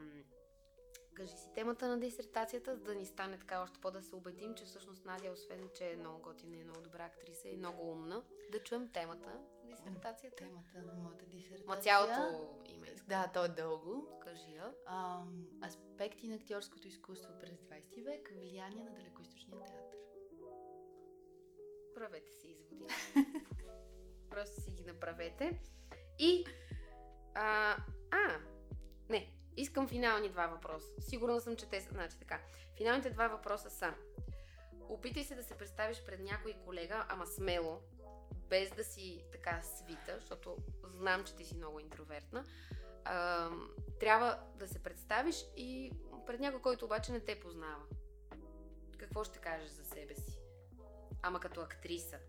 кажи 1.13 1.37
си 1.37 1.49
темата 1.55 1.87
на 1.87 1.99
дисертацията, 1.99 2.75
за 2.75 2.83
да 2.83 2.95
ни 2.95 3.05
стане 3.05 3.37
така 3.37 3.61
още 3.61 3.79
по 3.79 3.91
да 3.91 4.01
се 4.01 4.15
убедим, 4.15 4.55
че 4.55 4.65
всъщност 4.65 5.05
Надя, 5.05 5.31
освен 5.31 5.69
че 5.77 5.91
е 5.91 5.95
много 5.95 6.21
готина 6.21 6.57
и 6.57 6.63
много 6.63 6.81
добра 6.81 7.05
актриса 7.05 7.49
и 7.49 7.57
много 7.57 7.91
умна, 7.91 8.23
да 8.51 8.63
чуем 8.63 8.89
темата 8.91 9.29
на 9.29 9.69
дисертацията. 9.69 10.35
Темата 10.35 10.81
на 10.81 10.93
моята 10.93 11.25
дисертация. 11.25 11.67
Ма 11.67 11.77
цялото 11.77 12.49
име 12.65 12.87
искам. 12.87 13.07
Да, 13.07 13.31
то 13.33 13.45
е 13.45 13.49
дълго. 13.49 14.19
Кажи 14.23 14.55
я. 14.55 14.73
Ам, 14.85 15.47
аспекти 15.65 16.27
на 16.27 16.35
актьорското 16.35 16.87
изкуство 16.87 17.33
през 17.39 17.59
20 17.59 18.03
век, 18.03 18.31
влияние 18.33 18.83
на 18.83 18.91
далекоизточния 18.91 19.63
театър. 19.63 19.97
Правете 21.95 22.31
си 22.31 22.47
изводи. 22.47 22.93
Просто 24.29 24.61
си 24.61 24.71
ги 24.71 24.83
направете. 24.83 25.61
И... 26.19 26.45
А, 27.35 27.77
а, 28.11 28.39
не, 29.09 29.40
искам 29.57 29.87
финални 29.87 30.29
два 30.29 30.47
въпроса. 30.47 30.91
Сигурна 30.99 31.41
съм, 31.41 31.55
че 31.55 31.69
те 31.69 31.81
са... 31.81 31.89
Значи 31.89 32.19
така. 32.19 32.39
Финалните 32.77 33.09
два 33.09 33.27
въпроса 33.27 33.69
са... 33.69 33.93
Опитай 34.89 35.23
се 35.23 35.35
да 35.35 35.43
се 35.43 35.57
представиш 35.57 36.03
пред 36.05 36.19
някой 36.19 36.53
колега, 36.65 37.05
ама 37.09 37.27
смело, 37.27 37.81
без 38.49 38.71
да 38.71 38.83
си 38.83 39.23
така 39.31 39.61
свита, 39.61 40.17
защото 40.19 40.57
знам, 40.83 41.23
че 41.23 41.35
ти 41.35 41.45
си 41.45 41.55
много 41.55 41.79
интровертна. 41.79 42.45
А, 43.05 43.49
трябва 43.99 44.39
да 44.55 44.67
се 44.67 44.83
представиш 44.83 45.45
и 45.57 45.91
пред 46.25 46.39
някой, 46.39 46.61
който 46.61 46.85
обаче 46.85 47.11
не 47.11 47.19
те 47.19 47.39
познава. 47.39 47.83
Какво 48.97 49.23
ще 49.23 49.39
кажеш 49.39 49.69
за 49.69 49.85
себе 49.85 50.15
си? 50.15 50.39
Ама 51.21 51.39
като 51.39 51.61
актриса. 51.61 52.19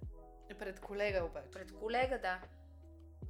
Пред 0.58 0.80
колега 0.80 1.24
обаче. 1.24 1.50
Пред 1.50 1.72
колега, 1.72 2.18
да. 2.18 2.40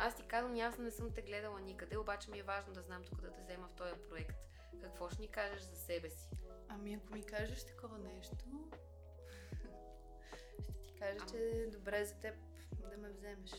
Аз 0.05 0.17
ти 0.17 0.23
казвам, 0.23 0.61
аз 0.61 0.79
не 0.79 0.91
съм 0.91 1.11
те 1.15 1.23
гледала 1.23 1.61
никъде, 1.61 1.99
обаче 1.99 2.31
ми 2.31 2.39
е 2.39 2.43
важно 2.43 2.73
да 2.73 2.83
знам 2.83 3.03
тук 3.05 3.21
да 3.21 3.33
те 3.33 3.41
взема 3.41 3.69
в 3.69 3.73
този 3.73 3.95
проект. 4.11 4.37
Какво 4.83 5.11
ще 5.11 5.21
ни 5.21 5.29
кажеш 5.29 5.61
за 5.63 5.77
себе 5.77 6.11
си? 6.11 6.29
Ами 6.69 6.95
ако 6.95 7.15
ми 7.15 7.23
кажеш 7.23 7.65
такова 7.65 7.99
нещо, 7.99 8.37
ще 10.73 10.83
ти 10.83 10.95
кажа, 10.99 11.19
Ама- 11.21 11.31
че 11.31 11.37
е 11.37 11.67
добре 11.67 12.05
за 12.05 12.15
теб 12.15 12.35
да 12.91 12.97
ме 12.97 13.09
вземеш. 13.09 13.51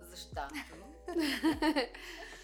Защо? 0.00 0.40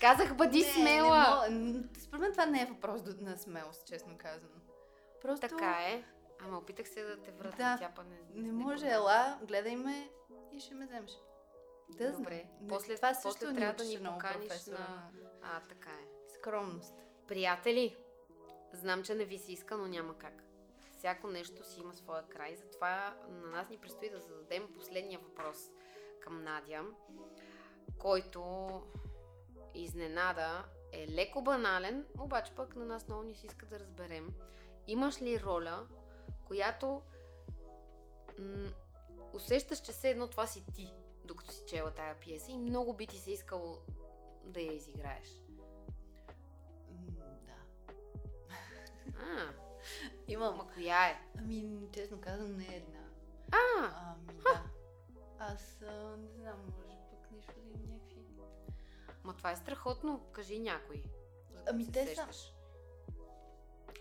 Казах, 0.01 0.37
бъди 0.37 0.63
смела! 0.63 1.47
Не, 1.51 1.57
не 1.57 1.73
мога. 1.73 1.89
Според 2.01 2.21
мен 2.21 2.33
това 2.33 2.47
не 2.47 2.63
е 2.63 2.67
въпрос 2.67 3.03
на 3.21 3.37
смелост, 3.37 3.87
честно 3.87 4.19
казано. 4.19 4.61
Просто 5.23 5.49
Така 5.49 5.83
е. 5.83 6.05
Ама 6.41 6.59
опитах 6.59 6.89
се 6.89 7.03
да 7.03 7.23
те 7.23 7.31
върна, 7.31 7.55
Да. 7.59 7.77
тя 7.79 7.93
па 7.97 8.05
не... 8.05 8.43
не 8.43 8.53
може, 8.53 8.89
ела, 8.89 9.39
гледай 9.43 9.77
ме 9.77 10.11
и 10.53 10.61
ще 10.61 10.75
ме 10.75 10.87
вземеш. 10.87 11.13
Да, 11.91 12.13
Добре. 12.13 12.47
знам. 12.51 12.69
После- 12.69 12.97
това 12.97 13.09
после 13.13 13.23
също 13.23 13.51
ни 13.51 13.57
трябва 13.57 13.75
да 13.75 13.85
ни 13.85 13.97
поканиш 13.99 14.49
професора 14.49 14.79
на- 14.79 15.11
А, 15.43 15.61
така 15.61 15.91
е. 15.91 16.29
скромност. 16.31 16.95
Приятели, 17.27 17.97
знам, 18.73 19.03
че 19.03 19.15
не 19.15 19.25
ви 19.25 19.39
се 19.39 19.53
иска, 19.53 19.77
но 19.77 19.87
няма 19.87 20.15
как. 20.15 20.43
Всяко 20.93 21.27
нещо 21.29 21.65
си 21.65 21.81
има 21.81 21.95
своя 21.95 22.23
край, 22.23 22.57
затова 22.57 23.17
на 23.29 23.47
нас 23.47 23.69
ни 23.69 23.79
предстои 23.79 24.11
да 24.11 24.21
зададем 24.21 24.73
последния 24.75 25.19
въпрос 25.19 25.71
към 26.21 26.45
Надя, 26.45 26.85
който 27.99 28.69
изненада 29.75 30.65
е 30.93 31.09
леко 31.09 31.43
банален, 31.43 32.07
обаче 32.19 32.53
пък 32.53 32.77
на 32.77 32.85
нас 32.85 33.09
много 33.09 33.23
ни 33.23 33.35
се 33.35 33.47
иска 33.47 33.67
да 33.67 33.81
разберем. 33.81 34.29
Имаш 34.87 35.23
ли 35.23 35.41
роля, 35.41 35.87
която 36.45 37.03
м- 38.39 38.69
усещаш, 39.33 39.81
че 39.81 39.93
все 39.93 40.11
едно 40.11 40.27
това 40.29 40.47
си 40.47 40.65
ти, 40.75 40.95
докато 41.29 41.53
си 41.53 41.63
чела 41.67 41.91
тая 41.91 42.15
пиеса 42.21 42.53
и 42.53 42.59
много 42.59 42.93
би 42.93 43.07
ти 43.07 43.19
се 43.19 43.31
искало 43.31 43.79
да 44.45 44.61
я 44.61 44.73
изиграеш? 44.73 45.29
Да. 47.47 47.57
А, 49.19 49.53
Имам. 50.29 50.57
ма 50.57 50.69
коя 50.75 51.09
е? 51.09 51.21
Ами, 51.39 51.89
честно 51.93 52.21
казвам, 52.21 52.57
не 52.57 52.65
е 52.65 52.77
една. 52.77 53.09
А, 53.53 54.15
Ами, 54.29 54.39
да. 54.43 54.63
Аз 55.39 55.83
а, 55.83 56.17
не 56.17 56.29
знам, 56.29 56.73
може 56.79 56.97
пък 57.11 57.31
нещо 57.33 57.53
да 57.57 57.69
има 57.69 57.95
някакви... 57.95 58.23
ма 59.25 59.37
това 59.37 59.51
е 59.51 59.57
страхотно. 59.57 60.21
Кажи 60.33 60.59
някой. 60.59 61.03
Ами 61.67 61.93
те 61.93 62.15
са-. 62.15 62.53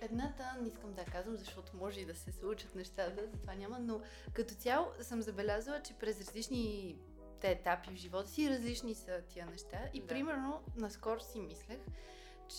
Едната 0.01 0.55
не 0.61 0.67
искам 0.67 0.93
да 0.93 1.05
казвам, 1.05 1.37
защото 1.37 1.77
може 1.77 1.99
и 1.99 2.05
да 2.05 2.15
се 2.15 2.31
случат 2.31 2.75
нещата, 2.75 3.27
затова 3.31 3.55
няма, 3.55 3.79
но 3.79 4.01
като 4.33 4.55
цяло 4.55 4.87
съм 5.01 5.21
забелязала, 5.21 5.81
че 5.81 5.93
през 5.93 6.21
различни 6.21 6.97
те 7.41 7.51
етапи 7.51 7.89
в 7.89 7.95
живота 7.95 8.29
си 8.29 8.49
различни 8.49 8.95
са 8.95 9.21
тия 9.29 9.45
неща. 9.45 9.77
И 9.93 10.01
Да. 10.01 10.07
примерно, 10.07 10.61
наскоро 10.75 11.19
си 11.19 11.39
мислех, 11.39 11.79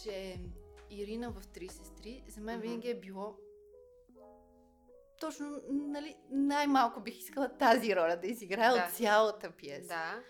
че 0.02 0.40
Ирина 0.90 1.30
в 1.30 1.46
Три 1.46 1.68
сестри 1.68 2.24
за 2.28 2.40
мен 2.40 2.60
винаги 2.60 2.90
е 2.90 3.00
било 3.00 3.36
точно, 5.20 5.60
нали, 5.70 6.16
най-малко 6.30 7.00
бих 7.00 7.18
искала 7.18 7.48
тази 7.58 7.96
роля 7.96 8.16
да 8.16 8.26
изиграя 8.26 8.72
Да. 8.74 8.84
от 8.88 8.94
цялата 8.96 9.50
пиеса. 9.50 9.88
Да. 9.88 10.22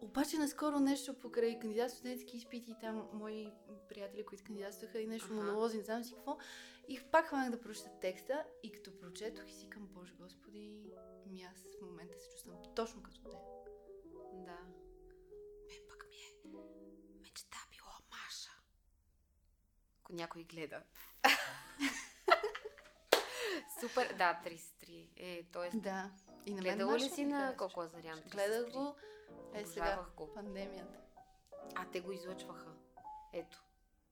Обаче 0.00 0.38
наскоро 0.38 0.80
нещо 0.80 1.14
покрай 1.14 1.58
кандидат 1.58 1.90
студентски 1.90 2.36
изпити 2.36 2.74
там 2.80 3.08
мои 3.12 3.52
приятели, 3.88 4.26
които 4.26 4.44
кандидатстваха 4.44 5.00
и 5.00 5.06
нещо 5.06 5.26
Аха. 5.32 5.34
монолози, 5.34 5.76
не 5.76 5.84
знам 5.84 6.04
си 6.04 6.14
какво. 6.14 6.38
И 6.88 7.00
пак 7.12 7.26
хванах 7.26 7.50
да 7.50 7.60
прочета 7.60 7.90
текста 8.00 8.44
и 8.62 8.72
като 8.72 8.98
прочетох 8.98 9.48
и 9.48 9.52
си 9.52 9.70
към 9.70 9.86
Боже 9.86 10.14
Господи, 10.18 10.82
ми 11.26 11.42
аз 11.42 11.58
в 11.78 11.82
момента 11.82 12.18
се 12.20 12.28
чувствам 12.30 12.56
точно 12.76 13.02
като 13.02 13.20
те. 13.22 13.36
Да. 14.44 14.58
Мен 15.68 15.82
пък 15.88 16.06
ми 16.08 16.16
е 16.16 16.48
мечта 17.22 17.58
било 17.70 17.92
Маша. 18.10 18.50
Ако 20.00 20.12
някой 20.12 20.44
гледа. 20.44 20.82
Супер, 23.80 24.14
да, 24.18 24.40
33. 24.44 25.08
Е, 25.16 25.42
т.е. 25.52 25.76
Да. 25.78 26.10
И 26.46 26.54
на 26.54 26.60
гледала 26.60 26.98
ли 26.98 27.08
си 27.10 27.24
на 27.24 27.56
колко 27.56 27.80
Азарян? 27.80 28.22
Гледах 28.26 28.72
го, 28.72 28.96
е 29.54 29.66
сега, 29.66 30.06
го. 30.16 30.34
пандемията. 30.34 30.98
А, 31.74 31.90
те 31.92 32.00
го 32.00 32.12
излъчваха. 32.12 32.74
Ето. 33.32 33.64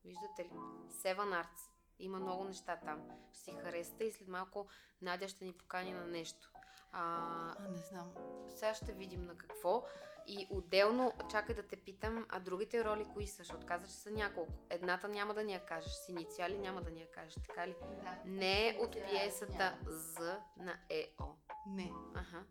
Виждате 0.05 0.45
ли? 0.45 0.51
Seven 0.89 1.43
Arts. 1.45 1.71
Има 1.99 2.19
много 2.19 2.45
неща 2.45 2.81
там. 2.85 3.09
Ще 3.33 3.43
си 3.45 3.53
харесате 3.63 4.05
и 4.05 4.13
след 4.13 4.29
малко 4.29 4.67
Надя 5.03 5.29
ще 5.29 5.45
ни 5.45 5.53
покани 5.53 5.93
на 5.93 6.07
нещо. 6.07 6.51
А, 6.93 7.55
А, 7.59 7.69
не 7.69 7.79
знам. 7.79 8.13
сега 8.49 8.75
ще 8.75 8.93
видим 8.93 9.23
на 9.25 9.39
какво. 9.39 9.85
И 10.27 10.47
отделно, 10.51 11.13
чакай 11.31 11.55
да 11.55 11.63
те 11.63 11.77
питам, 11.77 12.27
а 12.29 12.41
другите 12.41 12.85
роли 12.85 13.07
кои 13.13 13.27
са? 13.27 13.45
Ще 13.45 13.55
отказваш, 13.57 13.91
че 13.91 13.97
са 13.97 14.11
няколко. 14.11 14.53
Едната 14.71 15.09
няма 15.09 15.35
да 15.35 15.45
ни 15.45 15.53
я 15.53 15.61
кажеш, 15.67 15.93
с 15.93 16.09
инициали 16.09 16.59
няма 16.59 16.83
да 16.83 16.91
ни 16.91 17.01
я 17.01 17.11
кажеш, 17.11 17.35
така 17.49 17.67
ли? 17.69 17.75
Да. 18.05 18.19
Не 18.25 18.69
е 18.69 18.79
от 18.81 18.93
пиесата. 19.11 19.79
З 19.87 20.37
на 20.57 20.75
ЕО. 20.91 21.27
Не. 21.67 21.93
Аха. 22.15 22.45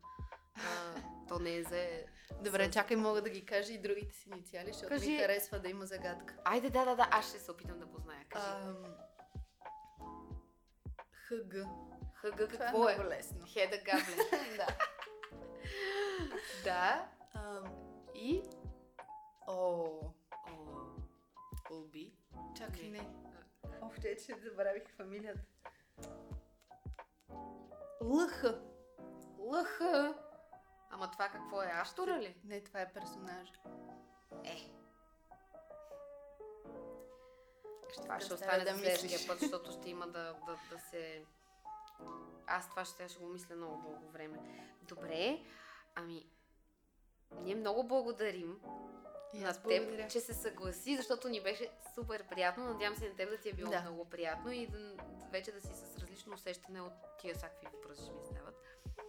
А, 0.55 0.95
то 1.27 1.39
не 1.39 1.55
е 1.55 1.63
за... 1.63 1.87
Добре, 2.43 2.65
С- 2.65 2.73
чакай, 2.73 2.97
мога 2.97 3.21
да 3.21 3.29
ги 3.29 3.45
кажа 3.45 3.73
и 3.73 3.81
другите 3.81 4.15
си 4.15 4.29
инициали, 4.29 4.73
защото 4.73 4.89
Кажи. 4.89 5.11
ми 5.11 5.17
харесва 5.17 5.59
да 5.59 5.69
има 5.69 5.85
загадка. 5.85 6.35
Айде, 6.45 6.69
да, 6.69 6.85
да, 6.85 6.95
да, 6.95 7.07
аз 7.11 7.29
ще 7.29 7.39
се 7.39 7.51
опитам 7.51 7.79
да 7.79 7.85
позная. 7.91 8.25
Кажи. 8.29 8.45
Ам... 8.47 8.95
ХГ. 11.27 11.53
ХГ 12.15 12.35
Това 12.37 12.47
какво 12.47 12.89
е 12.89 12.93
е? 12.93 12.95
много 12.95 13.09
лесно. 13.09 13.45
Хеда 13.47 13.77
Габлин. 13.77 14.17
да. 14.57 14.67
да. 16.63 17.07
Ам, 17.33 17.63
и... 18.15 18.43
О, 19.47 19.85
О, 20.47 20.51
Олби. 21.71 22.13
чакай, 22.57 22.89
Не. 22.89 22.97
не. 22.97 23.09
Още, 23.81 24.17
че 24.25 24.35
забравих 24.35 24.95
фамилията. 24.95 25.41
Лъх. 28.01 28.43
ЛХ. 29.39 29.81
Ама 30.89 31.11
това 31.11 31.29
какво 31.29 31.61
е? 31.61 31.65
Аштора 31.65 32.19
ли? 32.19 32.35
Не, 32.43 32.61
това 32.61 32.81
е 32.81 32.93
персонаж. 32.93 33.49
Е. 34.43 34.71
Това 38.01 38.19
ще 38.19 38.33
остане 38.33 38.63
да 38.63 38.77
следващия 38.77 39.27
път, 39.27 39.39
защото 39.39 39.71
ще 39.71 39.89
има 39.89 40.07
да, 40.07 40.33
да, 40.45 40.59
да 40.69 40.79
се... 40.79 41.25
Аз 42.47 42.69
това 42.69 42.85
ще, 42.85 43.07
ще 43.07 43.19
го 43.23 43.29
мисля 43.29 43.55
много 43.55 43.81
дълго 43.81 44.07
време. 44.07 44.39
Добре, 44.81 45.43
ами... 45.95 46.29
Ние 47.33 47.55
много 47.55 47.83
благодарим 47.83 48.59
И 49.33 49.39
на 49.39 49.53
теб, 49.53 49.63
благодаря. 49.63 50.07
че 50.07 50.19
се 50.19 50.33
съгласи, 50.33 50.97
защото 50.97 51.29
ни 51.29 51.41
беше 51.41 51.69
супер 51.95 52.23
приятно. 52.23 52.65
Надявам 52.65 52.95
се 52.95 53.09
на 53.09 53.15
теб 53.15 53.29
да 53.29 53.37
ти 53.37 53.49
е 53.49 53.53
било 53.53 53.69
Да. 53.71 53.81
много 53.81 54.05
приятно 54.05 54.51
и 54.51 54.67
да, 54.67 54.95
вече 55.31 55.51
да 55.51 55.61
си 55.61 55.75
с 55.75 55.97
различно 55.97 56.33
усещане 56.33 56.81
от 56.81 56.93
тия 57.19 57.35
всякакви 57.35 57.67
въпроси 57.73 58.11
ми 58.11 58.23
задават. 58.23 58.55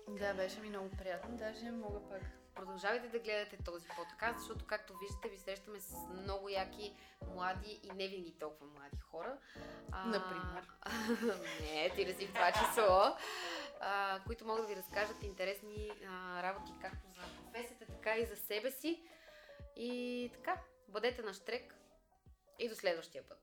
Да, 0.09 0.35
беше 0.35 0.61
ми 0.61 0.69
много 0.69 0.91
приятно. 0.91 1.37
Даже 1.37 1.71
мога 1.71 2.01
пак. 2.01 2.23
Продължавайте 2.55 3.09
да 3.09 3.19
гледате 3.19 3.65
този 3.65 3.89
подкаст, 3.89 4.39
защото, 4.39 4.67
както 4.67 4.93
виждате, 4.99 5.29
ви 5.29 5.39
срещаме 5.39 5.81
с 5.81 5.95
много 6.13 6.49
яки, 6.49 6.97
млади 7.27 7.81
и 7.83 7.89
не 7.89 8.09
винаги 8.09 8.35
толкова 8.41 8.71
млади 8.71 8.99
хора. 9.01 9.37
А, 9.93 10.07
Например. 10.07 10.69
не, 11.63 11.91
ти 11.91 12.05
не 12.05 12.13
си 12.13 12.27
в 12.27 12.35
това 12.35 12.53
число. 12.53 13.17
А, 13.81 14.21
които 14.27 14.47
могат 14.47 14.63
да 14.63 14.69
ви 14.69 14.77
разкажат 14.77 15.23
интересни 15.23 15.91
а, 16.09 16.43
работи, 16.43 16.73
както 16.83 17.09
за 17.11 17.21
професията, 17.43 17.82
така 18.03 18.19
и 18.19 18.27
за 18.27 18.37
себе 18.37 18.71
си. 18.71 19.03
И 19.77 20.31
така, 20.35 20.61
бъдете 20.89 21.23
на 21.23 21.35
штрек 21.35 21.75
и 22.59 22.69
до 22.69 22.75
следващия 22.75 23.29
път. 23.29 23.42